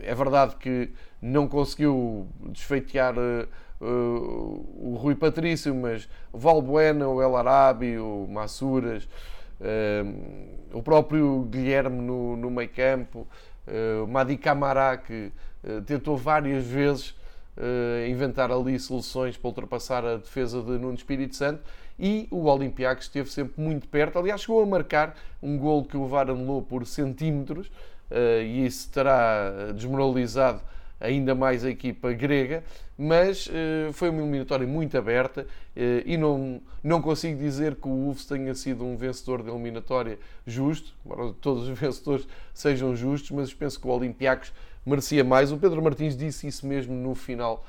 é 0.00 0.14
verdade 0.14 0.56
que 0.56 0.90
não 1.20 1.48
conseguiu 1.48 2.28
desfeitear 2.50 3.14
eh, 3.18 3.46
o 3.80 4.96
Rui 4.98 5.14
Patrício, 5.14 5.74
mas 5.74 6.08
o 6.32 6.38
Valbuena, 6.38 7.08
o 7.08 7.22
El 7.22 7.36
Arabi, 7.36 7.98
o 7.98 8.26
Massuras, 8.28 9.08
eh, 9.60 10.04
o 10.72 10.82
próprio 10.82 11.42
Guilherme 11.50 12.00
no, 12.00 12.36
no 12.36 12.50
meio 12.50 12.68
campo, 12.68 13.26
o 14.02 14.06
Madi 14.06 14.36
Camará, 14.36 14.96
que 14.96 15.32
tentou 15.86 16.16
várias 16.16 16.64
vezes 16.64 17.16
inventar 18.08 18.52
ali 18.52 18.78
soluções 18.78 19.36
para 19.36 19.48
ultrapassar 19.48 20.04
a 20.04 20.18
defesa 20.18 20.62
de 20.62 20.70
Nuno 20.72 20.94
Espírito 20.94 21.34
Santo 21.34 21.62
e 21.98 22.28
o 22.30 22.44
Olympiacos 22.44 23.06
esteve 23.06 23.28
sempre 23.28 23.60
muito 23.60 23.88
perto. 23.88 24.20
Aliás, 24.20 24.42
chegou 24.42 24.62
a 24.62 24.66
marcar 24.66 25.16
um 25.42 25.58
gol 25.58 25.84
que 25.84 25.96
o 25.96 26.06
VAR 26.06 26.30
anulou 26.30 26.62
por 26.62 26.86
centímetros 26.86 27.68
e 28.44 28.66
isso 28.66 28.90
terá 28.90 29.72
desmoralizado 29.74 30.60
ainda 31.00 31.34
mais 31.34 31.64
a 31.64 31.70
equipa 31.70 32.12
grega, 32.12 32.64
mas 32.96 33.46
uh, 33.48 33.92
foi 33.92 34.08
uma 34.08 34.22
eliminatória 34.22 34.66
muito 34.66 34.96
aberta 34.96 35.46
e 36.06 36.16
não, 36.16 36.62
não 36.82 37.02
consigo 37.02 37.38
dizer 37.38 37.74
que 37.74 37.86
o 37.86 37.90
Wolves 37.90 38.24
tenha 38.24 38.54
sido 38.54 38.82
um 38.82 38.96
vencedor 38.96 39.42
de 39.42 39.50
eliminatória 39.50 40.18
justo, 40.46 40.94
embora 41.04 41.34
todos 41.34 41.68
os 41.68 41.76
vencedores 41.78 42.26
sejam 42.54 42.96
justos, 42.96 43.30
mas 43.32 43.52
penso 43.52 43.78
que 43.78 43.86
o 43.86 43.90
Olympiacos 43.90 44.54
merecia 44.86 45.22
mais. 45.22 45.52
O 45.52 45.58
Pedro 45.58 45.82
Martins 45.82 46.16
disse 46.16 46.46
isso 46.46 46.66
mesmo 46.66 46.94
no 46.94 47.14
final 47.14 47.62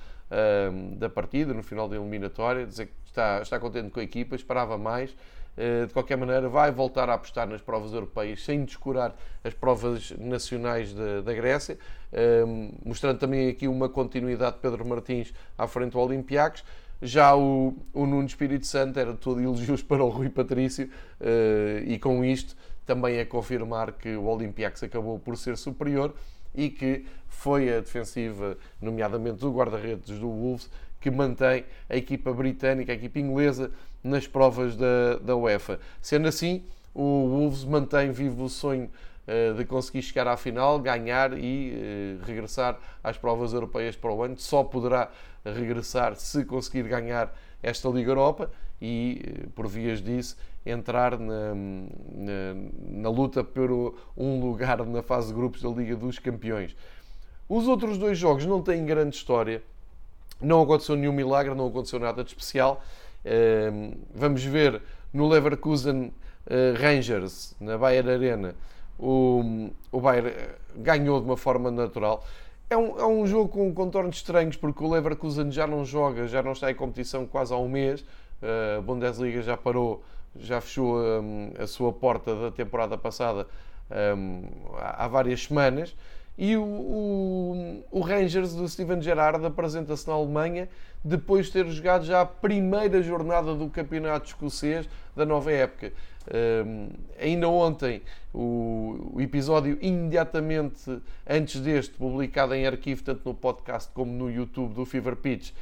da 0.97 1.09
partida, 1.09 1.53
no 1.53 1.63
final 1.63 1.87
da 1.87 1.95
eliminatória, 1.95 2.65
dizer 2.65 2.87
que 2.87 2.93
está, 3.05 3.41
está 3.41 3.59
contente 3.59 3.89
com 3.89 3.99
a 3.99 4.03
equipa, 4.03 4.35
esperava 4.35 4.77
mais. 4.77 5.15
Uh, 5.57 5.87
de 5.87 5.93
qualquer 5.93 6.15
maneira, 6.17 6.47
vai 6.47 6.71
voltar 6.71 7.09
a 7.09 7.15
apostar 7.15 7.47
nas 7.47 7.61
provas 7.61 7.91
europeias 7.91 8.43
sem 8.43 8.63
descurar 8.63 9.15
as 9.43 9.55
provas 9.55 10.11
nacionais 10.19 10.93
da, 10.93 11.21
da 11.21 11.33
Grécia, 11.33 11.79
uh, 12.13 12.73
mostrando 12.85 13.17
também 13.17 13.49
aqui 13.49 13.67
uma 13.67 13.89
continuidade 13.89 14.57
de 14.57 14.61
Pedro 14.61 14.85
Martins 14.85 15.33
à 15.57 15.67
frente 15.67 15.93
do 15.93 15.99
Olympiacos. 15.99 16.63
Já 17.01 17.35
o, 17.35 17.75
o 17.93 18.05
Nuno 18.05 18.25
Espírito 18.25 18.67
Santo 18.67 18.99
era 18.99 19.13
todo 19.13 19.41
elogios 19.41 19.81
para 19.81 20.03
o 20.03 20.09
Rui 20.09 20.29
Patrício 20.29 20.89
uh, 21.21 21.83
e 21.85 21.97
com 21.97 22.23
isto 22.23 22.55
também 22.85 23.17
é 23.17 23.25
confirmar 23.25 23.91
que 23.91 24.15
o 24.15 24.25
Olympiacos 24.25 24.81
acabou 24.81 25.19
por 25.19 25.37
ser 25.37 25.57
superior 25.57 26.13
e 26.55 26.69
que 26.69 27.05
foi 27.27 27.71
a 27.71 27.81
defensiva, 27.81 28.57
nomeadamente 28.81 29.39
do 29.39 29.51
guarda-redes 29.51 30.17
do 30.17 30.27
Wolves, 30.27 30.69
que 30.99 31.11
mantém 31.11 31.65
a 31.89 31.95
equipa 31.95 32.33
britânica, 32.33 32.91
a 32.91 32.95
equipa 32.95 33.19
inglesa, 33.19 33.71
nas 34.03 34.27
provas 34.27 34.75
da, 34.75 35.17
da 35.21 35.35
UEFA. 35.35 35.79
Sendo 36.01 36.27
assim, 36.27 36.63
o 36.93 37.27
Wolves 37.27 37.63
mantém 37.63 38.11
vivo 38.11 38.45
o 38.45 38.49
sonho 38.49 38.89
uh, 39.27 39.53
de 39.53 39.65
conseguir 39.65 40.01
chegar 40.01 40.27
à 40.27 40.37
final, 40.37 40.79
ganhar 40.79 41.37
e 41.37 42.19
uh, 42.21 42.25
regressar 42.25 42.77
às 43.03 43.17
provas 43.17 43.53
europeias 43.53 43.95
para 43.95 44.11
o 44.11 44.23
ano. 44.23 44.37
Só 44.37 44.63
poderá 44.63 45.09
regressar 45.45 46.15
se 46.15 46.43
conseguir 46.45 46.83
ganhar 46.83 47.33
esta 47.61 47.89
Liga 47.89 48.11
Europa 48.11 48.51
e, 48.81 49.47
por 49.55 49.67
vias 49.67 50.01
disso, 50.01 50.37
entrar 50.65 51.17
na, 51.17 51.55
na, 51.55 52.55
na 52.89 53.09
luta 53.09 53.43
por 53.43 53.95
um 54.15 54.39
lugar 54.39 54.85
na 54.85 55.01
fase 55.01 55.27
de 55.27 55.33
grupos 55.33 55.61
da 55.61 55.69
Liga 55.69 55.95
dos 55.95 56.19
Campeões. 56.19 56.75
Os 57.49 57.67
outros 57.67 57.97
dois 57.97 58.17
jogos 58.17 58.45
não 58.45 58.61
têm 58.61 58.85
grande 58.85 59.15
história, 59.15 59.63
não 60.41 60.61
aconteceu 60.61 60.95
nenhum 60.95 61.13
milagre, 61.13 61.55
não 61.55 61.67
aconteceu 61.67 61.99
nada 61.99 62.23
de 62.23 62.29
especial. 62.29 62.83
Vamos 64.13 64.43
ver 64.43 64.81
no 65.13 65.27
Leverkusen 65.27 66.11
eh, 66.49 66.73
Rangers, 66.77 67.55
na 67.59 67.77
Bayer 67.77 68.07
Arena, 68.07 68.55
o, 68.97 69.69
o 69.91 69.99
Bayern 69.99 70.31
ganhou 70.75 71.19
de 71.19 71.25
uma 71.25 71.37
forma 71.37 71.69
natural. 71.69 72.25
É 72.69 72.77
um, 72.77 72.99
é 72.99 73.05
um 73.05 73.25
jogo 73.25 73.49
com 73.49 73.73
contornos 73.73 74.17
estranhos, 74.17 74.55
porque 74.55 74.83
o 74.83 74.89
Leverkusen 74.89 75.51
já 75.51 75.67
não 75.67 75.83
joga, 75.85 76.27
já 76.27 76.41
não 76.41 76.53
está 76.53 76.71
em 76.71 76.75
competição 76.75 77.25
quase 77.25 77.53
há 77.53 77.57
um 77.57 77.67
mês. 77.67 78.03
A 78.77 78.81
Bundesliga 78.81 79.41
já 79.41 79.57
parou, 79.57 80.03
já 80.35 80.61
fechou 80.61 80.99
um, 80.99 81.51
a 81.57 81.65
sua 81.65 81.91
porta 81.91 82.35
da 82.35 82.51
temporada 82.51 82.97
passada 82.97 83.47
há 84.79 85.07
várias 85.07 85.43
semanas. 85.43 85.95
E 86.37 86.55
o, 86.55 86.63
o, 86.63 87.83
o 87.89 87.99
Rangers 87.99 88.53
do 88.53 88.67
Steven 88.69 89.01
Gerrard 89.01 89.43
apresenta-se 89.43 90.07
na 90.07 90.13
Alemanha 90.13 90.69
depois 91.03 91.47
de 91.47 91.53
ter 91.53 91.67
jogado 91.67 92.05
já 92.05 92.21
a 92.21 92.25
primeira 92.25 93.01
jornada 93.01 93.55
do 93.55 93.69
campeonato 93.69 94.27
escocês 94.27 94.87
da 95.15 95.25
nova 95.25 95.51
época. 95.51 95.91
Um, 96.29 96.89
ainda 97.19 97.47
ontem, 97.47 98.01
o, 98.33 99.13
o, 99.13 99.21
episódio 99.21 99.77
imediatamente 99.81 101.01
antes 101.27 101.61
deste, 101.61 101.95
publicado 101.95 102.53
em 102.53 102.67
arquivo, 102.67 103.01
tanto 103.01 103.21
no 103.23 103.33
podcast 103.33 103.89
como 103.93 104.11
no 104.11 104.29
YouTube 104.29 104.73
do 104.73 104.85
Fever 104.85 105.15
Pitch, 105.15 105.53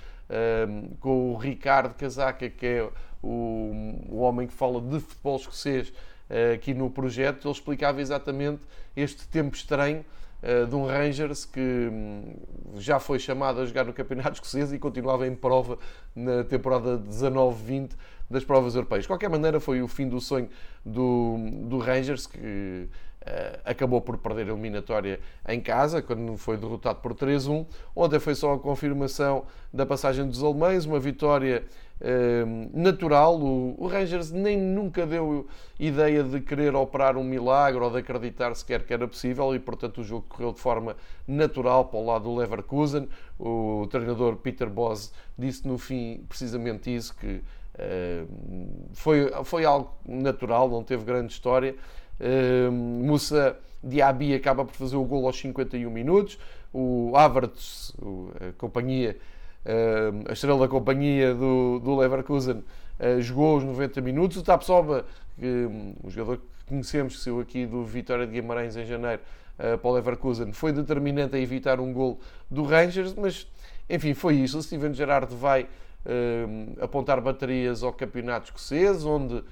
um, 0.67 0.89
com 0.99 1.31
o 1.31 1.37
Ricardo 1.37 1.93
Casaca, 1.93 2.49
que 2.49 2.65
é 2.65 2.89
o, 3.23 4.07
o 4.09 4.17
homem 4.17 4.47
que 4.47 4.53
fala 4.53 4.81
de 4.81 4.99
futebol 4.99 5.35
escocês 5.37 5.89
uh, 5.89 6.55
aqui 6.55 6.73
no 6.73 6.89
projeto, 6.89 7.47
ele 7.47 7.53
explicava 7.53 8.01
exatamente 8.01 8.61
este 8.97 9.27
tempo 9.27 9.55
estranho 9.55 10.03
uh, 10.45 10.67
de 10.67 10.75
um 10.75 10.85
Rangers 10.85 11.45
que 11.45 11.59
um, 11.59 12.35
já 12.77 12.99
foi 12.99 13.19
chamado 13.19 13.59
a 13.59 13.65
jogar 13.65 13.85
no 13.85 13.93
Campeonato 13.93 14.33
Escocês 14.37 14.71
e 14.71 14.79
continuava 14.79 15.27
em 15.27 15.35
prova 15.35 15.77
na 16.15 16.43
temporada 16.43 16.97
19-20 16.97 17.91
das 18.29 18.43
provas 18.43 18.75
europeias. 18.75 19.03
De 19.03 19.07
qualquer 19.07 19.29
maneira, 19.29 19.59
foi 19.59 19.81
o 19.81 19.87
fim 19.87 20.07
do 20.07 20.19
sonho 20.21 20.49
do, 20.85 21.37
do 21.67 21.77
Rangers, 21.79 22.27
que 22.27 22.87
acabou 23.63 24.01
por 24.01 24.17
perder 24.17 24.47
a 24.47 24.53
eliminatória 24.53 25.19
em 25.47 25.59
casa, 25.59 26.01
quando 26.01 26.37
foi 26.37 26.57
derrotado 26.57 26.99
por 26.99 27.13
3-1. 27.13 27.65
Ontem 27.95 28.19
foi 28.19 28.35
só 28.35 28.53
a 28.53 28.59
confirmação 28.59 29.45
da 29.73 29.85
passagem 29.85 30.27
dos 30.27 30.43
alemães, 30.43 30.85
uma 30.85 30.99
vitória 30.99 31.63
uh, 32.01 32.79
natural. 32.79 33.39
O, 33.41 33.87
Rangers 33.87 34.31
nem 34.31 34.57
nunca 34.57 35.05
deu 35.05 35.47
ideia 35.79 36.23
de 36.23 36.39
querer 36.39 36.75
operar 36.75 37.17
um 37.17 37.23
milagre 37.23 37.81
ou 37.81 37.89
de 37.89 37.97
acreditar 37.97 38.53
sequer 38.55 38.83
que 38.83 38.93
era 38.93 39.07
possível 39.07 39.55
e, 39.55 39.59
portanto, 39.59 40.01
o 40.01 40.03
jogo 40.03 40.25
correu 40.29 40.53
de 40.53 40.59
forma 40.59 40.95
natural 41.27 41.85
para 41.85 41.99
o 41.99 42.05
lado 42.05 42.25
do 42.25 42.35
Leverkusen. 42.35 43.09
O 43.39 43.87
treinador 43.89 44.35
Peter 44.37 44.69
Bosz 44.69 45.11
disse 45.37 45.67
no 45.67 45.77
fim 45.77 46.23
precisamente 46.29 46.95
isso, 46.95 47.15
que 47.15 47.41
foi, 48.93 49.29
foi 49.43 49.65
algo 49.65 49.91
natural, 50.05 50.69
não 50.69 50.83
teve 50.83 51.03
grande 51.03 51.33
história. 51.33 51.75
Uh, 52.19 52.71
Moussa 52.71 53.57
Diaby 53.83 54.33
acaba 54.33 54.65
por 54.65 54.73
fazer 54.73 54.95
o 54.95 55.03
gol 55.03 55.27
aos 55.27 55.37
51 55.39 55.89
minutos. 55.89 56.37
O 56.73 57.13
Havertz, 57.15 57.93
a 58.41 58.51
companhia, 58.57 59.17
a 60.27 60.33
estrela 60.33 60.59
da 60.59 60.67
companhia 60.67 61.33
do, 61.33 61.79
do 61.79 61.95
Leverkusen, 61.95 62.63
uh, 62.99 63.21
jogou 63.21 63.57
os 63.57 63.63
90 63.63 64.01
minutos. 64.01 64.37
O 64.37 64.43
Tapsoba, 64.43 65.05
que, 65.39 65.45
um 65.45 66.09
jogador 66.09 66.37
que 66.37 66.65
conhecemos, 66.67 67.15
que 67.15 67.21
saiu 67.21 67.39
aqui 67.39 67.65
do 67.65 67.83
Vitória 67.83 68.25
de 68.25 68.33
Guimarães 68.33 68.75
em 68.75 68.85
janeiro 68.85 69.21
uh, 69.59 69.77
para 69.77 69.89
o 69.89 69.93
Leverkusen, 69.93 70.51
foi 70.51 70.71
determinante 70.71 71.35
a 71.35 71.39
evitar 71.39 71.79
um 71.79 71.93
gol 71.93 72.19
do 72.49 72.63
Rangers, 72.63 73.13
mas 73.13 73.47
enfim, 73.89 74.13
foi 74.13 74.35
isso. 74.35 74.57
O 74.57 74.63
Steven 74.63 74.93
Gerrard 74.93 75.33
vai 75.35 75.63
uh, 75.63 76.83
apontar 76.83 77.21
baterias 77.21 77.83
ao 77.83 77.93
campeonato 77.93 78.45
escocês, 78.45 79.05
onde 79.05 79.43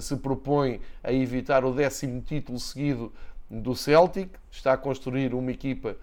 se 0.00 0.16
propõe 0.16 0.80
a 1.02 1.12
evitar 1.12 1.64
o 1.64 1.72
décimo 1.72 2.20
título 2.20 2.58
seguido 2.58 3.12
do 3.50 3.74
Celtic, 3.74 4.30
está 4.50 4.72
a 4.72 4.76
construir 4.76 5.34
uma 5.34 5.50
equipa 5.50 5.96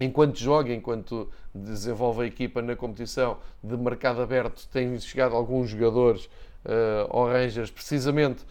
enquanto 0.00 0.36
joga, 0.36 0.72
enquanto 0.72 1.28
desenvolve 1.54 2.22
a 2.22 2.26
equipa 2.26 2.62
na 2.62 2.76
competição 2.76 3.38
de 3.62 3.76
mercado 3.76 4.20
aberto, 4.20 4.68
tem 4.68 4.98
chegado 5.00 5.34
alguns 5.34 5.70
jogadores 5.70 6.26
uh, 6.64 7.08
ao 7.10 7.26
Rangers 7.26 7.70
precisamente 7.70 8.44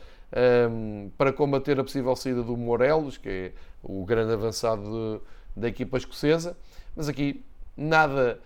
um, 0.70 1.10
para 1.18 1.32
combater 1.32 1.80
a 1.80 1.84
possível 1.84 2.16
saída 2.16 2.44
do 2.44 2.58
Morelos, 2.58 3.18
que 3.18 3.30
é 3.30 3.52
o 3.82 4.04
grande 4.04 4.34
avançado 4.34 5.22
de, 5.56 5.62
da 5.62 5.68
equipa 5.70 5.98
escocesa. 5.98 6.58
Mas 6.96 7.08
aqui 7.08 7.44
nada 7.78 8.40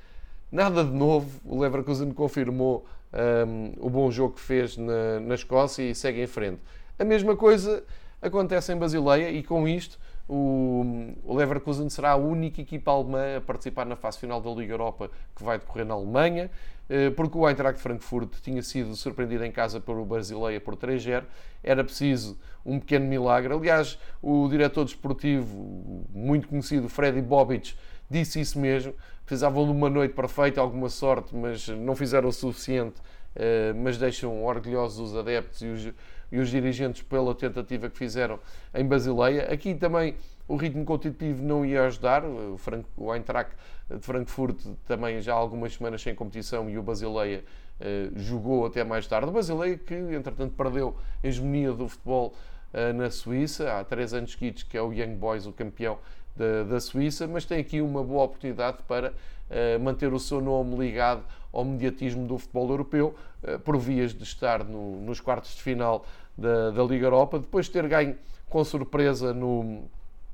Nada 0.51 0.84
de 0.84 0.91
novo, 0.91 1.39
o 1.46 1.62
Leverkusen 1.62 2.12
confirmou 2.12 2.86
um, 3.13 3.74
o 3.77 3.89
bom 3.89 4.10
jogo 4.12 4.36
que 4.36 4.41
fez 4.41 4.77
na, 4.77 5.20
na 5.20 5.36
Escócia 5.36 5.84
e 5.84 5.94
segue 5.96 6.22
em 6.22 6.27
frente. 6.27 6.62
A 6.98 7.03
mesma 7.03 7.36
coisa 7.36 7.84
acontece 8.22 8.72
em 8.72 8.77
Basileia 8.77 9.30
e 9.30 9.44
com 9.44 9.68
isto 9.68 10.00
o, 10.34 11.13
Leverkusen 11.25 11.89
será 11.89 12.12
a 12.12 12.15
única 12.15 12.62
equipa 12.62 12.91
alemã 12.91 13.38
a 13.38 13.41
participar 13.41 13.86
na 13.86 13.98
fase 13.98 14.18
final 14.18 14.39
da 14.39 14.50
Liga 14.51 14.74
Europa 14.74 15.12
que 15.36 15.44
vai 15.44 15.60
decorrer 15.60 15.86
na 15.86 15.94
Alemanha, 15.94 16.50
eh, 16.89 17.10
porque 17.10 17.38
o 17.38 17.48
Eintracht 17.48 17.82
Frankfurt 17.82 18.36
tinha 18.41 18.63
sido 18.63 18.96
surpreendido 18.96 19.44
em 19.44 19.51
casa 19.51 19.82
pelo 19.82 20.06
Basileia 20.06 20.62
por 20.62 20.77
3-0. 20.77 21.25
Era 21.62 21.84
preciso 21.84 22.39
um 22.65 22.80
pequeno 22.80 23.08
milagre. 23.08 23.53
Aliás, 23.53 24.00
o 24.22 24.48
diretor 24.48 24.86
desportivo, 24.86 26.06
muito 26.13 26.48
conhecido, 26.48 26.88
Freddy 26.88 27.22
Bobic, 27.22 27.75
disse 28.12 28.39
isso 28.39 28.60
mesmo. 28.60 28.94
Precisavam 29.25 29.65
de 29.65 29.72
uma 29.72 29.89
noite 29.89 30.13
perfeita, 30.13 30.60
alguma 30.60 30.89
sorte, 30.89 31.36
mas 31.36 31.68
não 31.68 31.96
fizeram 31.96 32.30
o 32.30 32.34
suficiente. 32.34 33.01
Eh, 33.36 33.74
mas 33.74 33.98
deixam 33.98 34.44
orgulhosos 34.44 35.12
os 35.12 35.18
adeptos 35.18 35.62
e 35.62 35.68
os, 35.68 35.94
e 36.32 36.39
os 36.39 36.50
dirigentes 36.50 37.01
pela 37.01 37.34
tentativa 37.34 37.89
que 37.89 37.98
fizeram 37.98 38.39
em 38.74 38.86
Basileia. 38.86 39.51
Aqui 39.51 39.74
também 39.74 40.15
o 40.48 40.58
ritmo 40.58 40.84
competitivo 40.84 41.41
não 41.41 41.65
ia 41.65 41.86
ajudar. 41.86 42.25
O, 42.25 42.60
o 42.98 43.15
Eintracht 43.15 43.53
de 43.89 44.00
Frankfurt 44.00 44.58
também 44.86 45.22
já 45.22 45.34
há 45.34 45.38
algumas 45.38 45.74
semanas 45.74 46.01
sem 46.01 46.13
competição 46.13 46.70
e 46.70 46.77
o 46.77 46.84
Basileia 46.84 47.44
uh, 47.80 48.20
jogou 48.20 48.65
até 48.65 48.84
mais 48.84 49.08
tarde. 49.08 49.30
O 49.30 49.32
Basileia 49.32 49.77
que, 49.77 49.96
entretanto, 49.96 50.53
perdeu 50.56 50.98
a 51.24 51.27
hegemonia 51.27 51.72
do 51.72 51.88
futebol 51.88 52.34
uh, 52.74 52.94
na 52.94 53.10
Suíça. 53.10 53.80
Há 53.80 53.84
três 53.86 54.13
anos 54.13 54.34
seguidos 54.34 54.63
que 54.63 54.77
é 54.77 54.82
o 54.82 54.91
Young 54.91 55.15
Boys 55.15 55.46
o 55.46 55.53
campeão 55.53 55.98
da, 56.35 56.63
da 56.63 56.79
Suíça, 56.79 57.27
mas 57.27 57.45
tem 57.45 57.59
aqui 57.59 57.81
uma 57.81 58.03
boa 58.03 58.23
oportunidade 58.23 58.77
para 58.88 59.09
uh, 59.09 59.79
manter 59.79 60.13
o 60.13 60.19
seu 60.19 60.41
nome 60.41 60.75
ligado 60.77 61.23
ao 61.51 61.65
mediatismo 61.65 62.25
do 62.25 62.38
futebol 62.38 62.69
europeu, 62.69 63.15
uh, 63.43 63.59
por 63.59 63.77
vias 63.77 64.13
de 64.13 64.23
estar 64.23 64.63
no, 64.63 65.01
nos 65.01 65.19
quartos 65.19 65.55
de 65.55 65.61
final 65.61 66.05
da, 66.38 66.71
da, 66.71 66.83
Liga 66.83 67.07
Europa, 67.07 67.39
depois 67.39 67.65
de 67.65 67.73
ter 67.73 67.88
ganho 67.88 68.15
com 68.50 68.63
surpresa 68.63 69.33
no, 69.33 69.83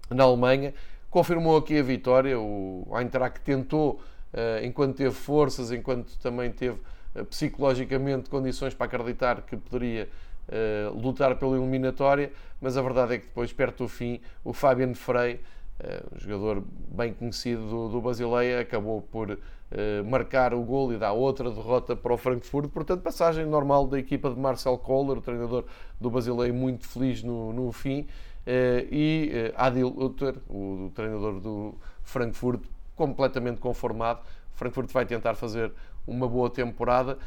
na 0.10 0.24
Alemanha, 0.24 0.74
confirmou 1.10 1.58
aqui 1.58 1.78
a 1.80 1.84
vitória. 1.84 2.40
O 2.40 2.88
Eintracht 2.98 3.42
tentou, 3.42 4.02
uh, 4.34 4.64
enquanto 4.64 4.96
teve 4.96 5.16
forças, 5.16 5.72
enquanto 5.72 6.18
também 6.20 6.52
teve 6.52 6.80
psicologicamente 7.32 8.30
condições 8.30 8.76
para 8.76 8.86
acreditar 8.86 9.42
que 9.42 9.58
poderia 9.58 10.08
lutar 10.94 11.36
pela 11.36 11.58
eliminatória, 11.58 12.32
mas 12.62 12.78
a 12.78 12.82
verdade 12.82 13.16
é 13.16 13.18
que 13.18 13.26
depois, 13.26 13.52
perto 13.52 13.86
do 13.86 13.90
fim, 13.90 14.22
o 14.44 14.54
Fabian 14.54 14.94
Frey 14.94 15.34
eh, 15.34 15.40
um 16.12 16.20
jogador 16.20 16.64
bem 16.90 17.14
conhecido 17.14 17.68
do, 17.68 17.90
do 17.90 18.02
Basileia, 18.02 18.62
acabou 18.62 19.02
por 19.02 19.32
uh, 19.32 19.38
marcar 20.06 20.54
o 20.54 20.62
gol 20.64 20.92
e 20.92 20.98
dar 20.98 21.14
outra 21.14 21.50
derrota 21.52 21.96
para 21.96 22.14
o 22.14 22.18
Frankfurt. 22.18 22.70
Portanto, 22.70 23.02
passagem 23.02 23.46
normal 23.46 23.88
da 23.88 24.00
equipa 24.00 24.30
de 24.30 24.40
Marcel 24.40 24.78
Kohler, 24.78 25.18
o 25.18 25.22
treinador 25.22 25.66
do 26.00 26.10
Basileia, 26.10 26.52
muito 26.52 26.88
feliz 26.88 27.22
no, 27.22 27.54
no 27.54 27.72
fim. 27.72 28.02
Uh, 28.46 28.88
e 28.92 29.32
uh, 29.34 29.62
Adil 29.62 29.94
Utter, 29.96 30.36
o, 30.50 30.86
o, 30.86 30.92
treinador 30.96 31.40
do 31.40 31.76
Frankfurt, 32.04 32.64
completamente 32.96 33.60
conformado. 33.60 34.22
Frankfurt 34.54 34.92
vai 34.92 35.06
tentar 35.06 35.36
fazer 35.36 35.72
uma 36.08 36.28
boa 36.28 36.50
temporada. 36.50 37.18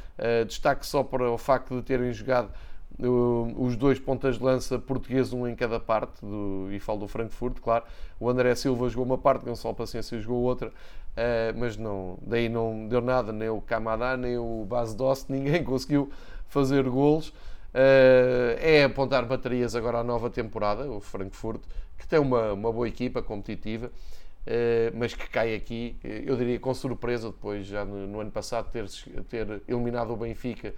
destaque 0.49 0.85
só 0.87 1.05
para 1.05 1.31
o 1.31 1.37
facto 1.39 1.77
de 1.77 1.83
terem 1.83 2.11
jogado 2.13 2.51
os 2.99 3.77
dois 3.77 3.99
pontas 3.99 4.37
de 4.37 4.45
lança 4.45 4.79
portugueses, 4.79 5.33
um 5.33 5.47
em 5.47 5.55
cada 5.55 5.81
parte, 5.81 6.21
do, 6.21 6.69
e 6.71 6.79
falo 6.79 7.01
do 7.01 7.09
Frankfurt, 7.09 7.59
claro. 7.61 7.85
O 8.19 8.29
André 8.29 8.55
Silva 8.55 8.89
jogou 8.89 9.05
uma 9.05 9.19
parte, 9.19 9.45
Gonçalo 9.45 9.75
Paciência 9.75 10.19
jogou 10.21 10.43
outra, 10.43 10.69
uh, 10.69 11.59
mas 11.59 11.77
não, 11.77 12.19
daí 12.23 12.49
não 12.49 12.87
deu 12.89 13.01
nada, 13.01 13.33
nem 13.33 13.49
o 13.49 13.61
Kamada, 13.61 14.17
nem 14.17 14.37
o 14.37 14.67
Bas 14.69 14.95
Dost, 14.95 15.31
ninguém 15.31 15.63
conseguiu 15.65 16.11
fazer 16.49 16.83
golos. 16.89 17.29
Uh, 17.73 18.59
é 18.59 18.85
apontar 18.85 19.25
baterias 19.25 19.77
agora 19.77 19.99
à 19.99 20.05
nova 20.05 20.29
temporada, 20.29 20.91
o 20.91 21.01
Frankfurt, 21.01 21.63
que 21.97 22.07
tem 22.07 22.19
uma, 22.19 22.53
uma 22.53 22.73
boa 22.73 22.89
equipa 22.89 23.23
competitiva, 23.23 23.87
uh, 23.87 24.99
mas 24.99 25.15
que 25.15 25.27
cai 25.31 25.55
aqui, 25.55 25.97
eu 26.03 26.37
diria 26.37 26.59
com 26.59 26.75
surpresa, 26.75 27.31
depois 27.31 27.67
já 27.67 27.85
no, 27.85 28.07
no 28.07 28.21
ano 28.21 28.31
passado 28.31 28.71
ter, 28.71 28.87
ter 29.29 29.63
eliminado 29.67 30.13
o 30.13 30.17
Benfica 30.17 30.75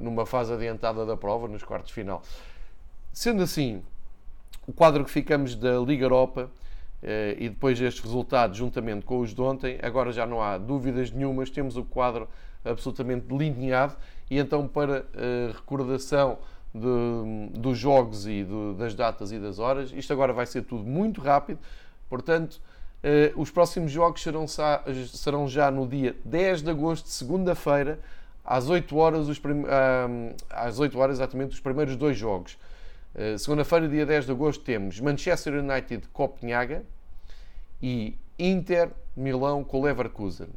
numa 0.00 0.24
fase 0.24 0.52
adiantada 0.52 1.04
da 1.04 1.16
prova, 1.16 1.46
nos 1.48 1.62
quartos 1.62 1.88
de 1.88 1.94
final. 1.94 2.22
Sendo 3.12 3.42
assim, 3.42 3.82
o 4.66 4.72
quadro 4.72 5.04
que 5.04 5.10
ficamos 5.10 5.54
da 5.54 5.78
Liga 5.78 6.04
Europa 6.04 6.50
eh, 7.02 7.36
e 7.38 7.48
depois 7.48 7.80
estes 7.80 8.02
resultados, 8.02 8.56
juntamente 8.56 9.04
com 9.04 9.20
os 9.20 9.34
de 9.34 9.40
ontem, 9.40 9.78
agora 9.82 10.10
já 10.10 10.26
não 10.26 10.42
há 10.42 10.56
dúvidas 10.56 11.10
nenhumas, 11.10 11.50
temos 11.50 11.76
o 11.76 11.84
quadro 11.84 12.28
absolutamente 12.64 13.26
delineado 13.26 13.94
e 14.30 14.38
então 14.38 14.66
para 14.66 15.04
eh, 15.14 15.52
recordação 15.54 16.38
de, 16.74 17.58
dos 17.58 17.78
jogos 17.78 18.26
e 18.26 18.46
das 18.76 18.94
datas 18.94 19.30
e 19.32 19.38
das 19.38 19.58
horas, 19.58 19.92
isto 19.92 20.12
agora 20.12 20.32
vai 20.32 20.46
ser 20.46 20.62
tudo 20.62 20.84
muito 20.84 21.20
rápido, 21.20 21.58
portanto, 22.08 22.60
eh, 23.02 23.32
os 23.36 23.50
próximos 23.50 23.92
jogos 23.92 24.22
serão, 24.22 24.46
serão 24.48 25.46
já 25.46 25.70
no 25.70 25.86
dia 25.86 26.16
10 26.24 26.62
de 26.62 26.70
agosto, 26.70 27.06
segunda-feira, 27.10 28.00
às 28.44 28.68
8 28.68 28.96
horas, 28.96 29.28
os 29.28 29.38
prim... 29.38 29.64
às 30.50 30.78
8 30.78 30.98
horas 30.98 31.16
exatamente, 31.16 31.52
os 31.52 31.60
primeiros 31.60 31.96
dois 31.96 32.16
jogos. 32.16 32.58
Uh, 33.14 33.38
Segunda-feira, 33.38 33.88
dia 33.88 34.04
10 34.04 34.26
de 34.26 34.32
agosto, 34.32 34.64
temos 34.64 35.00
Manchester 35.00 35.54
United 35.54 36.08
Copenhaga 36.12 36.82
e 37.80 38.18
Inter 38.38 38.90
Milão 39.16 39.62
com 39.62 39.82
Leverkusen. 39.82 40.48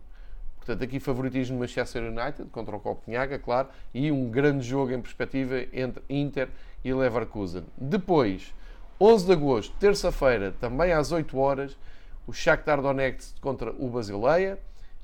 Portanto, 0.58 0.84
aqui 0.84 1.00
favoritismo 1.00 1.60
Manchester 1.60 2.04
United 2.04 2.50
contra 2.52 2.76
o 2.76 2.80
Copenhaga, 2.80 3.40
claro, 3.40 3.70
e 3.94 4.12
um 4.12 4.30
grande 4.30 4.68
jogo 4.68 4.92
em 4.92 5.00
perspectiva 5.00 5.62
entre 5.72 6.04
Inter 6.10 6.50
e 6.84 6.94
Leverkusen. 6.94 7.64
Depois, 7.78 8.54
11 9.00 9.26
de 9.28 9.32
agosto, 9.32 9.76
terça-feira, 9.80 10.54
também 10.60 10.92
às 10.92 11.12
8 11.12 11.38
horas, 11.38 11.78
o 12.26 12.34
Shakhtar 12.34 12.82
Donetsk 12.82 13.40
contra 13.40 13.72
o 13.72 13.88
Basileia 13.88 14.60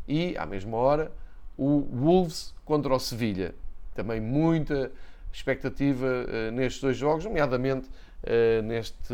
e, 0.05 0.35
à 0.37 0.45
mesma 0.45 0.75
hora, 0.75 1.11
o 1.57 1.81
Wolves 1.91 2.53
contra 2.65 2.93
o 2.93 2.99
Sevilha. 2.99 3.53
Também 3.93 4.19
muita 4.19 4.91
expectativa 5.31 6.05
uh, 6.05 6.51
nestes 6.51 6.81
dois 6.81 6.97
jogos, 6.97 7.25
nomeadamente 7.25 7.87
uh, 8.23 8.61
neste, 8.63 9.13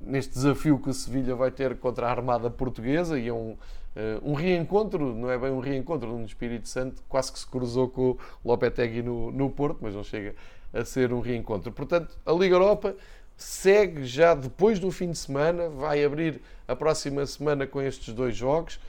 neste 0.00 0.34
desafio 0.34 0.78
que 0.78 0.90
o 0.90 0.94
Sevilha 0.94 1.34
vai 1.34 1.50
ter 1.50 1.76
contra 1.76 2.06
a 2.06 2.10
Armada 2.10 2.50
Portuguesa 2.50 3.18
e 3.18 3.28
é 3.28 3.32
um, 3.32 3.50
uh, 3.50 3.56
um 4.22 4.34
reencontro, 4.34 5.14
não 5.14 5.30
é 5.30 5.38
bem 5.38 5.50
um 5.50 5.60
reencontro, 5.60 6.12
um 6.12 6.24
Espírito 6.24 6.68
Santo 6.68 7.02
quase 7.08 7.32
que 7.32 7.38
se 7.38 7.46
cruzou 7.46 7.88
com 7.88 8.10
o 8.10 8.18
Lopetegui 8.44 9.02
no, 9.02 9.30
no 9.30 9.50
Porto, 9.50 9.78
mas 9.80 9.94
não 9.94 10.04
chega 10.04 10.34
a 10.72 10.84
ser 10.84 11.12
um 11.12 11.20
reencontro. 11.20 11.70
Portanto, 11.72 12.16
a 12.26 12.32
Liga 12.32 12.56
Europa 12.56 12.96
segue 13.36 14.04
já 14.04 14.34
depois 14.34 14.78
do 14.78 14.90
fim 14.90 15.10
de 15.10 15.18
semana, 15.18 15.68
vai 15.68 16.04
abrir 16.04 16.40
a 16.66 16.74
próxima 16.74 17.24
semana 17.26 17.66
com 17.66 17.80
estes 17.80 18.12
dois 18.14 18.36
jogos. 18.36 18.80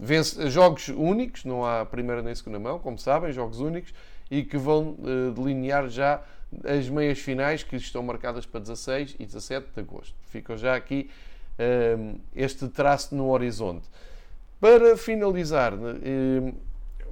Vence, 0.00 0.50
jogos 0.50 0.88
únicos, 0.88 1.44
não 1.44 1.64
há 1.64 1.84
primeira 1.84 2.22
nem 2.22 2.34
segunda 2.34 2.58
mão, 2.58 2.78
como 2.78 2.98
sabem, 2.98 3.32
jogos 3.32 3.60
únicos, 3.60 3.94
e 4.30 4.44
que 4.44 4.58
vão 4.58 4.96
uh, 4.98 5.32
delinear 5.32 5.88
já 5.88 6.22
as 6.64 6.88
meias 6.88 7.18
finais 7.18 7.62
que 7.62 7.76
estão 7.76 8.02
marcadas 8.02 8.44
para 8.44 8.60
16 8.60 9.16
e 9.18 9.24
17 9.24 9.68
de 9.74 9.80
agosto. 9.80 10.14
Ficam 10.28 10.56
já 10.56 10.74
aqui 10.74 11.10
este 12.36 12.68
traço 12.68 13.16
no 13.16 13.30
horizonte. 13.30 13.88
Para 14.60 14.96
finalizar, 14.96 15.74
uh, 15.74 16.54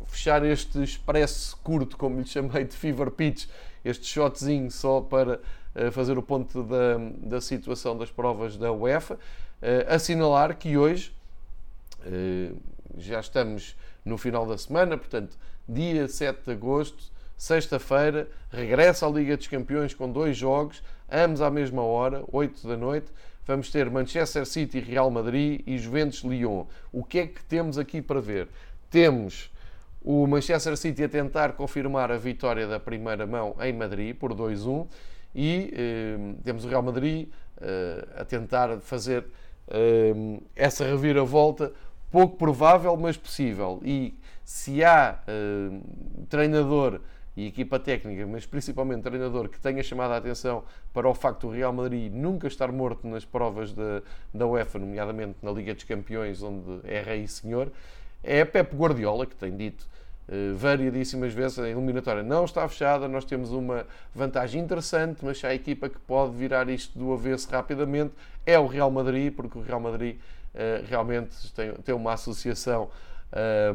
fechar 0.06 0.44
este 0.44 0.82
expresso 0.82 1.56
curto, 1.64 1.96
como 1.96 2.20
lhe 2.20 2.26
chamei 2.26 2.64
de 2.64 2.76
fever 2.76 3.10
pitch, 3.10 3.46
este 3.84 4.06
shotzinho 4.06 4.70
só 4.70 5.00
para 5.00 5.40
uh, 5.74 5.90
fazer 5.90 6.16
o 6.16 6.22
ponto 6.22 6.62
da, 6.62 6.98
da 7.18 7.40
situação 7.40 7.96
das 7.96 8.10
provas 8.10 8.56
da 8.56 8.72
UEFA, 8.72 9.18
assinalar 9.88 10.54
que 10.58 10.76
hoje 10.76 11.10
eh, 11.10 11.15
já 12.98 13.20
estamos 13.20 13.76
no 14.04 14.16
final 14.16 14.46
da 14.46 14.56
semana, 14.56 14.96
portanto, 14.96 15.36
dia 15.68 16.08
7 16.08 16.44
de 16.44 16.52
agosto, 16.52 17.12
sexta-feira, 17.36 18.28
regressa 18.50 19.06
à 19.06 19.10
Liga 19.10 19.36
dos 19.36 19.46
Campeões 19.46 19.92
com 19.92 20.10
dois 20.10 20.36
jogos, 20.36 20.82
ambos 21.10 21.40
à 21.40 21.50
mesma 21.50 21.82
hora, 21.82 22.24
8 22.32 22.66
da 22.66 22.76
noite. 22.76 23.12
Vamos 23.44 23.70
ter 23.70 23.88
Manchester 23.88 24.44
City, 24.44 24.80
Real 24.80 25.10
Madrid 25.10 25.62
e 25.66 25.78
Juventus 25.78 26.24
Lyon. 26.24 26.66
O 26.90 27.04
que 27.04 27.20
é 27.20 27.26
que 27.26 27.44
temos 27.44 27.78
aqui 27.78 28.02
para 28.02 28.20
ver? 28.20 28.48
Temos 28.90 29.52
o 30.02 30.26
Manchester 30.26 30.76
City 30.76 31.04
a 31.04 31.08
tentar 31.08 31.52
confirmar 31.52 32.10
a 32.10 32.16
vitória 32.16 32.66
da 32.66 32.80
primeira 32.80 33.26
mão 33.26 33.56
em 33.60 33.72
Madrid 33.72 34.16
por 34.16 34.32
2-1 34.32 34.86
e 35.34 35.72
eh, 35.76 36.16
temos 36.44 36.64
o 36.64 36.68
Real 36.68 36.82
Madrid 36.82 37.28
eh, 37.60 38.08
a 38.16 38.24
tentar 38.24 38.78
fazer 38.80 39.26
eh, 39.68 40.12
essa 40.54 40.84
reviravolta 40.84 41.72
pouco 42.16 42.38
provável, 42.38 42.96
mas 42.96 43.14
possível. 43.14 43.78
E 43.84 44.14
se 44.42 44.82
há 44.82 45.18
uh, 45.28 45.82
treinador 46.30 47.02
e 47.36 47.46
equipa 47.46 47.78
técnica, 47.78 48.26
mas 48.26 48.46
principalmente 48.46 49.02
treinador, 49.02 49.50
que 49.50 49.60
tenha 49.60 49.82
chamado 49.82 50.12
a 50.12 50.16
atenção 50.16 50.64
para 50.94 51.06
o 51.06 51.12
facto 51.12 51.46
do 51.46 51.52
Real 51.52 51.74
Madrid 51.74 52.10
nunca 52.10 52.48
estar 52.48 52.72
morto 52.72 53.06
nas 53.06 53.26
provas 53.26 53.74
da, 53.74 54.00
da 54.32 54.46
UEFA, 54.46 54.78
nomeadamente 54.78 55.36
na 55.42 55.50
Liga 55.50 55.74
dos 55.74 55.84
Campeões, 55.84 56.42
onde 56.42 56.80
é 56.84 57.02
rei 57.02 57.28
senhor, 57.28 57.70
é 58.24 58.46
Pep 58.46 58.74
Guardiola, 58.74 59.26
que 59.26 59.36
tem 59.36 59.54
dito 59.54 59.86
uh, 60.26 60.56
variadíssimas 60.56 61.34
vezes 61.34 61.58
a 61.58 61.68
eliminatória 61.68 62.22
não 62.22 62.46
está 62.46 62.66
fechada, 62.66 63.06
nós 63.06 63.26
temos 63.26 63.50
uma 63.50 63.86
vantagem 64.14 64.62
interessante, 64.62 65.18
mas 65.22 65.44
há 65.44 65.48
a 65.48 65.54
equipa 65.54 65.90
que 65.90 65.98
pode 65.98 66.34
virar 66.34 66.70
isto 66.70 66.98
do 66.98 67.12
avesso 67.12 67.50
rapidamente 67.50 68.14
é 68.46 68.58
o 68.58 68.66
Real 68.66 68.90
Madrid, 68.90 69.34
porque 69.34 69.58
o 69.58 69.60
Real 69.60 69.80
Madrid 69.80 70.16
realmente 70.88 71.52
tem, 71.52 71.72
tem 71.72 71.94
uma 71.94 72.14
associação 72.14 72.90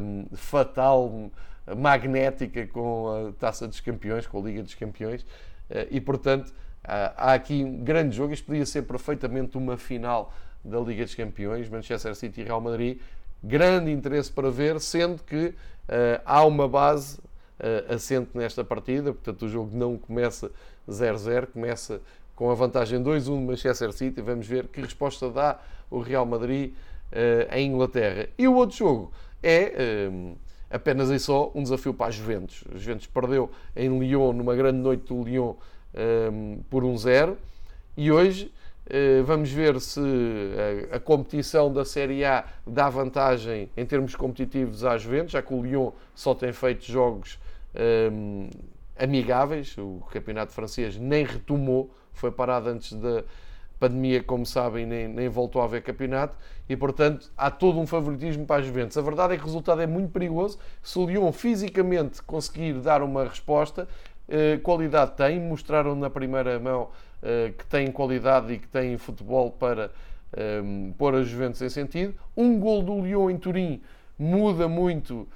um, 0.00 0.26
fatal, 0.34 1.30
magnética 1.76 2.66
com 2.66 3.28
a 3.28 3.32
Taça 3.32 3.68
dos 3.68 3.80
Campeões, 3.80 4.26
com 4.26 4.38
a 4.38 4.42
Liga 4.42 4.62
dos 4.62 4.74
Campeões, 4.74 5.22
uh, 5.22 5.86
e 5.90 6.00
portanto 6.00 6.52
há 6.84 7.34
aqui 7.34 7.62
um 7.62 7.84
grande 7.84 8.16
jogo. 8.16 8.32
Isto 8.32 8.46
podia 8.46 8.66
ser 8.66 8.82
perfeitamente 8.82 9.56
uma 9.56 9.76
final 9.76 10.32
da 10.64 10.80
Liga 10.80 11.04
dos 11.04 11.14
Campeões, 11.14 11.68
Manchester 11.68 12.14
City 12.14 12.40
e 12.40 12.44
Real 12.44 12.60
Madrid. 12.60 13.00
Grande 13.42 13.90
interesse 13.90 14.30
para 14.30 14.50
ver, 14.50 14.80
sendo 14.80 15.22
que 15.22 15.46
uh, 15.46 15.54
há 16.24 16.44
uma 16.44 16.68
base 16.68 17.18
uh, 17.18 17.94
assente 17.94 18.30
nesta 18.34 18.64
partida, 18.64 19.12
portanto 19.12 19.42
o 19.42 19.48
jogo 19.48 19.76
não 19.76 19.98
começa 19.98 20.50
0-0, 20.88 21.46
começa 21.48 22.00
com 22.34 22.50
a 22.50 22.54
vantagem 22.54 23.02
2-1 23.02 23.22
de 23.22 23.30
Manchester 23.46 23.92
City. 23.92 24.20
Vamos 24.20 24.46
ver 24.46 24.68
que 24.68 24.80
resposta 24.80 25.30
dá 25.30 25.60
o 25.90 26.00
Real 26.00 26.26
Madrid 26.26 26.72
uh, 27.12 27.54
em 27.54 27.68
Inglaterra. 27.68 28.28
E 28.38 28.48
o 28.48 28.54
outro 28.54 28.76
jogo 28.76 29.12
é 29.42 30.08
um, 30.10 30.34
apenas 30.70 31.10
e 31.10 31.18
só 31.18 31.52
um 31.54 31.62
desafio 31.62 31.92
para 31.92 32.06
a 32.06 32.10
Juventus. 32.10 32.64
A 32.74 32.78
Juventus 32.78 33.06
perdeu 33.06 33.50
em 33.76 33.98
Lyon, 33.98 34.32
numa 34.32 34.54
grande 34.54 34.78
noite 34.78 35.06
do 35.06 35.22
Lyon, 35.22 35.54
um, 36.32 36.60
por 36.70 36.82
1-0. 36.82 37.36
e 37.96 38.10
hoje 38.10 38.50
uh, 38.86 39.24
vamos 39.24 39.50
ver 39.50 39.78
se 39.80 40.00
a, 40.90 40.96
a, 40.96 41.00
competição 41.00 41.70
da 41.72 41.84
Série 41.84 42.24
A 42.24 42.44
dá 42.66 42.88
vantagem 42.88 43.68
em 43.76 43.84
termos 43.84 44.16
competitivos 44.16 44.84
à 44.84 44.96
Juventus, 44.96 45.32
já 45.32 45.42
que 45.42 45.52
o 45.52 45.62
Lyon 45.62 45.90
só 46.14 46.34
tem 46.34 46.52
feito 46.52 46.84
jogos 46.84 47.38
um, 48.10 48.48
amigáveis, 48.98 49.76
o 49.78 50.02
campeonato 50.10 50.52
francês 50.52 50.96
nem 50.96 51.24
retomou, 51.24 51.94
foi 52.12 52.30
parado 52.30 52.68
antes 52.68 52.92
da 52.92 53.24
pandemia, 53.82 54.22
como 54.22 54.46
sabem, 54.46 54.86
nem, 54.86 55.08
nem 55.08 55.28
voltou 55.28 55.60
a 55.60 55.64
haver 55.64 55.82
campeonato 55.82 56.36
e, 56.68 56.76
portanto, 56.76 57.32
há 57.36 57.50
todo 57.50 57.80
um 57.80 57.86
favoritismo 57.86 58.46
para 58.46 58.60
as 58.60 58.66
Juventus. 58.66 58.96
A 58.96 59.02
verdade 59.02 59.34
é 59.34 59.36
que 59.36 59.42
o 59.42 59.46
resultado 59.46 59.82
é 59.82 59.86
muito 59.88 60.12
perigoso. 60.12 60.56
Se 60.80 60.96
o 61.00 61.04
Lyon 61.04 61.32
fisicamente 61.32 62.22
conseguir 62.22 62.74
dar 62.74 63.02
uma 63.02 63.24
resposta, 63.24 63.88
eh, 64.28 64.58
qualidade 64.62 65.16
tem, 65.16 65.40
mostraram 65.40 65.96
na 65.96 66.08
primeira 66.08 66.60
mão 66.60 66.90
eh, 67.20 67.52
que 67.58 67.66
têm 67.66 67.90
qualidade 67.90 68.52
e 68.52 68.58
que 68.58 68.68
têm 68.68 68.96
futebol 68.96 69.50
para 69.50 69.90
eh, 70.32 70.62
pôr 70.96 71.16
a 71.16 71.22
Juventus 71.24 71.60
em 71.60 71.68
sentido. 71.68 72.14
Um 72.36 72.60
gol 72.60 72.82
do 72.82 73.00
Lyon 73.00 73.30
em 73.30 73.36
Turim 73.36 73.82
muda 74.16 74.68
muito 74.68 75.26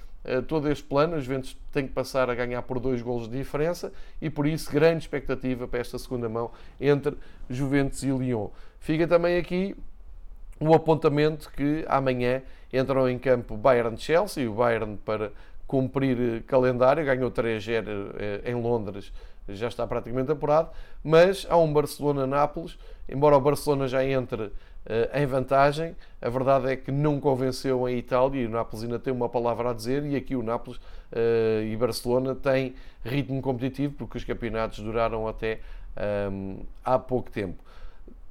todo 0.48 0.70
este 0.70 0.84
plano. 0.84 1.16
A 1.16 1.20
Juventus 1.20 1.56
tem 1.72 1.86
que 1.86 1.92
passar 1.92 2.28
a 2.30 2.34
ganhar 2.34 2.62
por 2.62 2.78
dois 2.80 3.02
golos 3.02 3.28
de 3.28 3.36
diferença 3.36 3.92
e 4.20 4.28
por 4.28 4.46
isso 4.46 4.70
grande 4.70 5.04
expectativa 5.04 5.68
para 5.68 5.80
esta 5.80 5.98
segunda 5.98 6.28
mão 6.28 6.50
entre 6.80 7.16
Juventus 7.48 8.02
e 8.02 8.10
Lyon. 8.10 8.48
Fica 8.80 9.06
também 9.06 9.38
aqui 9.38 9.76
o 10.60 10.74
apontamento 10.74 11.50
que 11.50 11.84
amanhã 11.88 12.42
entram 12.72 13.08
em 13.08 13.18
campo 13.18 13.56
Bayern-Chelsea, 13.56 14.50
o 14.50 14.54
Bayern 14.54 14.96
para 15.04 15.32
cumprir 15.66 16.18
eh, 16.18 16.42
calendário, 16.46 17.04
ganhou 17.04 17.30
3-0 17.30 18.14
eh, 18.16 18.50
em 18.50 18.54
Londres, 18.54 19.12
já 19.48 19.68
está 19.68 19.86
praticamente 19.86 20.30
apurado, 20.30 20.70
mas 21.02 21.46
há 21.48 21.56
um 21.56 21.72
Barcelona-Nápoles, 21.72 22.78
embora 23.08 23.36
o 23.36 23.40
Barcelona 23.40 23.86
já 23.88 24.04
entre 24.04 24.52
em 25.12 25.26
vantagem. 25.26 25.96
A 26.20 26.28
verdade 26.28 26.72
é 26.72 26.76
que 26.76 26.90
não 26.90 27.20
convenceu 27.20 27.86
a 27.86 27.92
Itália 27.92 28.42
e 28.42 28.46
o 28.46 28.50
Nápoles 28.50 28.84
ainda 28.84 28.98
tem 28.98 29.12
uma 29.12 29.28
palavra 29.28 29.70
a 29.70 29.72
dizer. 29.72 30.04
E 30.04 30.16
aqui 30.16 30.34
o 30.34 30.42
Nápoles 30.42 30.78
uh, 30.78 31.62
e 31.64 31.76
Barcelona 31.76 32.34
têm 32.34 32.74
ritmo 33.04 33.40
competitivo 33.40 33.94
porque 33.94 34.18
os 34.18 34.24
campeonatos 34.24 34.80
duraram 34.80 35.28
até 35.28 35.60
um, 36.30 36.56
ehm, 36.56 36.56
há 36.84 36.98
pouco 36.98 37.30
tempo. 37.30 37.62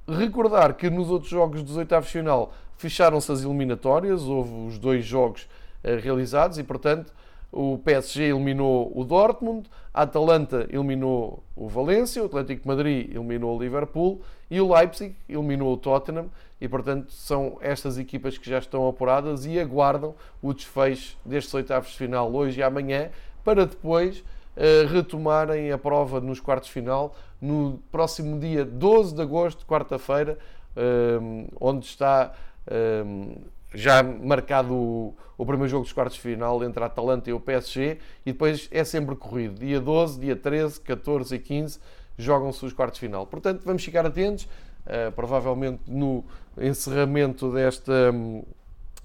Recordar 0.08 0.74
que 0.74 0.90
nos 0.90 1.10
outros 1.10 1.32
jogos 1.32 1.64
dos 1.64 1.78
oitavos 1.78 2.08
de 2.08 2.14
final 2.14 2.54
fecharam-se 2.78 3.32
as 3.32 3.44
eliminatórias, 3.44 4.24
houve 4.24 4.68
os 4.68 4.78
dois 4.78 5.06
jogos 5.06 5.44
uh, 5.84 6.00
realizados 6.02 6.58
e, 6.58 6.64
portanto, 6.64 7.14
o 7.52 7.80
PSG 7.80 8.24
eliminou 8.24 8.92
o 8.94 9.06
Dortmund, 9.06 9.70
a 9.94 10.02
Atalanta 10.02 10.68
eliminou 10.70 11.42
o 11.56 11.70
Valência, 11.70 12.22
o 12.22 12.26
Atlético 12.26 12.64
de 12.64 12.68
Madrid 12.68 13.10
eliminou 13.16 13.58
o 13.58 13.62
Liverpool 13.62 14.22
e 14.52 14.60
o 14.60 14.74
Leipzig 14.74 15.16
eliminou 15.30 15.74
o 15.74 15.78
Tottenham 15.78 16.30
e, 16.60 16.68
portanto, 16.68 17.12
são 17.12 17.58
estas 17.62 17.98
equipas 17.98 18.38
que 18.38 18.50
já 18.50 18.60
estão 18.60 18.88
apuradas 18.88 19.46
e 19.46 19.60
aguardam 19.60 20.16
o 20.42 20.54
desfecho 20.54 21.18
destes 21.26 21.54
oitavos 21.54 21.90
de 21.90 21.98
final 21.98 22.34
hoje 22.34 22.60
e 22.60 22.64
amanhã 22.64 23.10
para 23.44 23.66
depois 23.66 24.20
uh, 24.20 24.88
retomarem 24.92 25.72
a 25.72 25.78
prova 25.78 26.20
nos 26.20 26.40
quartos 26.40 26.68
de 26.68 26.74
final 26.74 27.16
no 27.42 27.80
próximo 27.92 28.40
dia 28.40 28.66
12 28.66 29.14
de 29.14 29.22
agosto, 29.22 29.66
quarta-feira, 29.66 30.38
uh, 30.76 31.48
onde 31.60 31.86
está 31.86 32.34
uh, 32.68 33.42
já 33.74 34.02
marcado 34.02 34.74
o, 34.74 35.16
o, 35.38 35.46
primeiro 35.46 35.70
jogo 35.70 35.84
dos 35.84 35.94
quartos 35.94 36.16
de 36.16 36.22
final 36.22 36.64
entre 36.64 36.82
a 36.82 36.88
Atalanta 36.88 37.30
e 37.30 37.34
o 37.34 37.40
PSG 37.40 38.00
e 38.26 38.32
depois 38.32 38.70
é 38.72 38.84
sempre 38.84 39.16
corrido. 39.16 39.60
Dia 39.60 39.80
12, 39.80 40.20
dia 40.20 40.36
13, 40.36 40.80
14 40.80 41.36
e 41.36 41.40
15 41.40 41.80
jogam-se 42.18 42.66
os 42.66 42.74
quartos 42.74 43.00
de 43.00 43.06
final. 43.06 43.28
Portanto, 43.28 43.62
vamos 43.66 43.84
ficar 43.84 44.06
atentos. 44.06 44.48
Uh, 44.86 45.12
provavelmente 45.14 45.82
no 45.88 46.24
encerramento 46.58 47.52
desta, 47.52 48.12
um, 48.12 48.44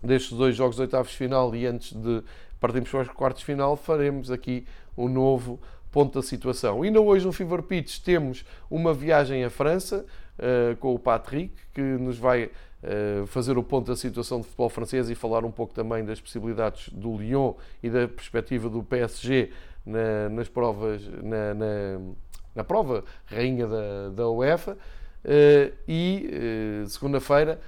destes 0.03 0.37
dois 0.37 0.55
jogos 0.55 0.77
de 0.77 0.83
oitavos 0.83 1.13
final 1.13 1.55
e 1.55 1.67
antes 1.67 1.93
de 1.93 2.23
partirmos 2.61 2.91
para 2.91 3.03
os 3.03 3.09
quartos 3.09 3.43
final, 3.43 3.77
faremos 3.77 4.31
aqui 4.31 4.67
um 4.97 5.09
novo 5.09 5.59
ponto 5.91 6.21
da 6.21 6.23
situação. 6.23 6.83
Ainda 6.83 7.01
hoje 7.01 7.27
no 7.27 7.33
Fever 7.33 7.63
Pitch 7.63 7.99
temos 8.01 8.45
uma 8.71 8.95
viagem 8.95 9.45
à 9.45 9.51
França 9.51 10.05
uh, 10.39 10.77
com 10.77 10.95
o 10.95 10.99
Patrick, 10.99 11.55
que 11.75 11.81
nos 11.81 12.17
vai 12.17 12.45
uh, 12.45 13.27
fazer 13.27 13.59
o 13.59 13.63
ponto 13.63 13.89
da 13.89 13.97
situação 13.97 14.39
do 14.39 14.45
futebol 14.45 14.69
francês 14.69 15.11
e 15.11 15.15
falar 15.15 15.45
um 15.45 15.51
pouco 15.51 15.75
também 15.75 16.05
das 16.05 16.21
possibilidades 16.21 16.91
do 16.91 17.17
Lyon 17.17 17.55
e 17.83 17.91
da 17.91 18.07
perspectiva 18.07 18.69
do 18.69 18.83
PSG 18.83 19.51
na, 19.85 20.29
nas 20.29 20.49
provas, 20.49 21.03
na, 21.23 21.55
na, 21.55 22.01
na, 22.55 22.65
prova 22.65 23.05
rainha 23.27 23.67
da, 23.67 24.11
da 24.11 24.29
UEFA. 24.29 24.77
Uh, 25.25 25.73
e 25.87 26.85
segunda-feira 26.87 27.61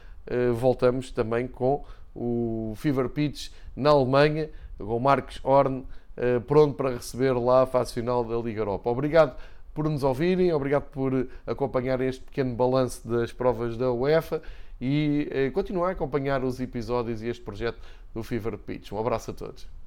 voltamos 0.54 1.10
também 1.10 1.48
com 1.48 1.84
o 2.14 2.74
Fever 2.76 3.08
Pitch 3.08 3.50
na 3.74 3.90
Alemanha, 3.90 4.48
com 4.78 4.96
o 4.96 5.00
Marcos 5.00 5.40
Horn 5.42 5.84
eh, 6.16 6.40
pronto 6.40 6.74
para 6.74 6.90
receber 6.90 7.32
lá 7.32 7.62
a 7.62 7.66
fase 7.66 7.92
final 7.92 8.24
da 8.24 8.36
Liga 8.36 8.60
Europa. 8.60 8.90
Obrigado 8.90 9.36
por 9.72 9.88
nos 9.88 10.02
ouvirem, 10.02 10.52
obrigado 10.52 10.84
por 10.90 11.28
acompanharem 11.46 12.08
este 12.08 12.22
pequeno 12.22 12.54
balanço 12.54 13.06
das 13.08 13.32
provas 13.32 13.76
da 13.76 13.90
UEFA 13.90 14.42
e 14.80 15.28
eh, 15.30 15.50
continuar 15.50 15.88
a 15.88 15.92
acompanhar 15.92 16.44
os 16.44 16.60
episódios 16.60 17.22
e 17.22 17.28
este 17.28 17.42
projeto 17.42 17.78
do 18.14 18.22
Fever 18.22 18.58
Pitch. 18.58 18.92
Um 18.92 18.98
abraço 18.98 19.30
a 19.30 19.34
todos. 19.34 19.81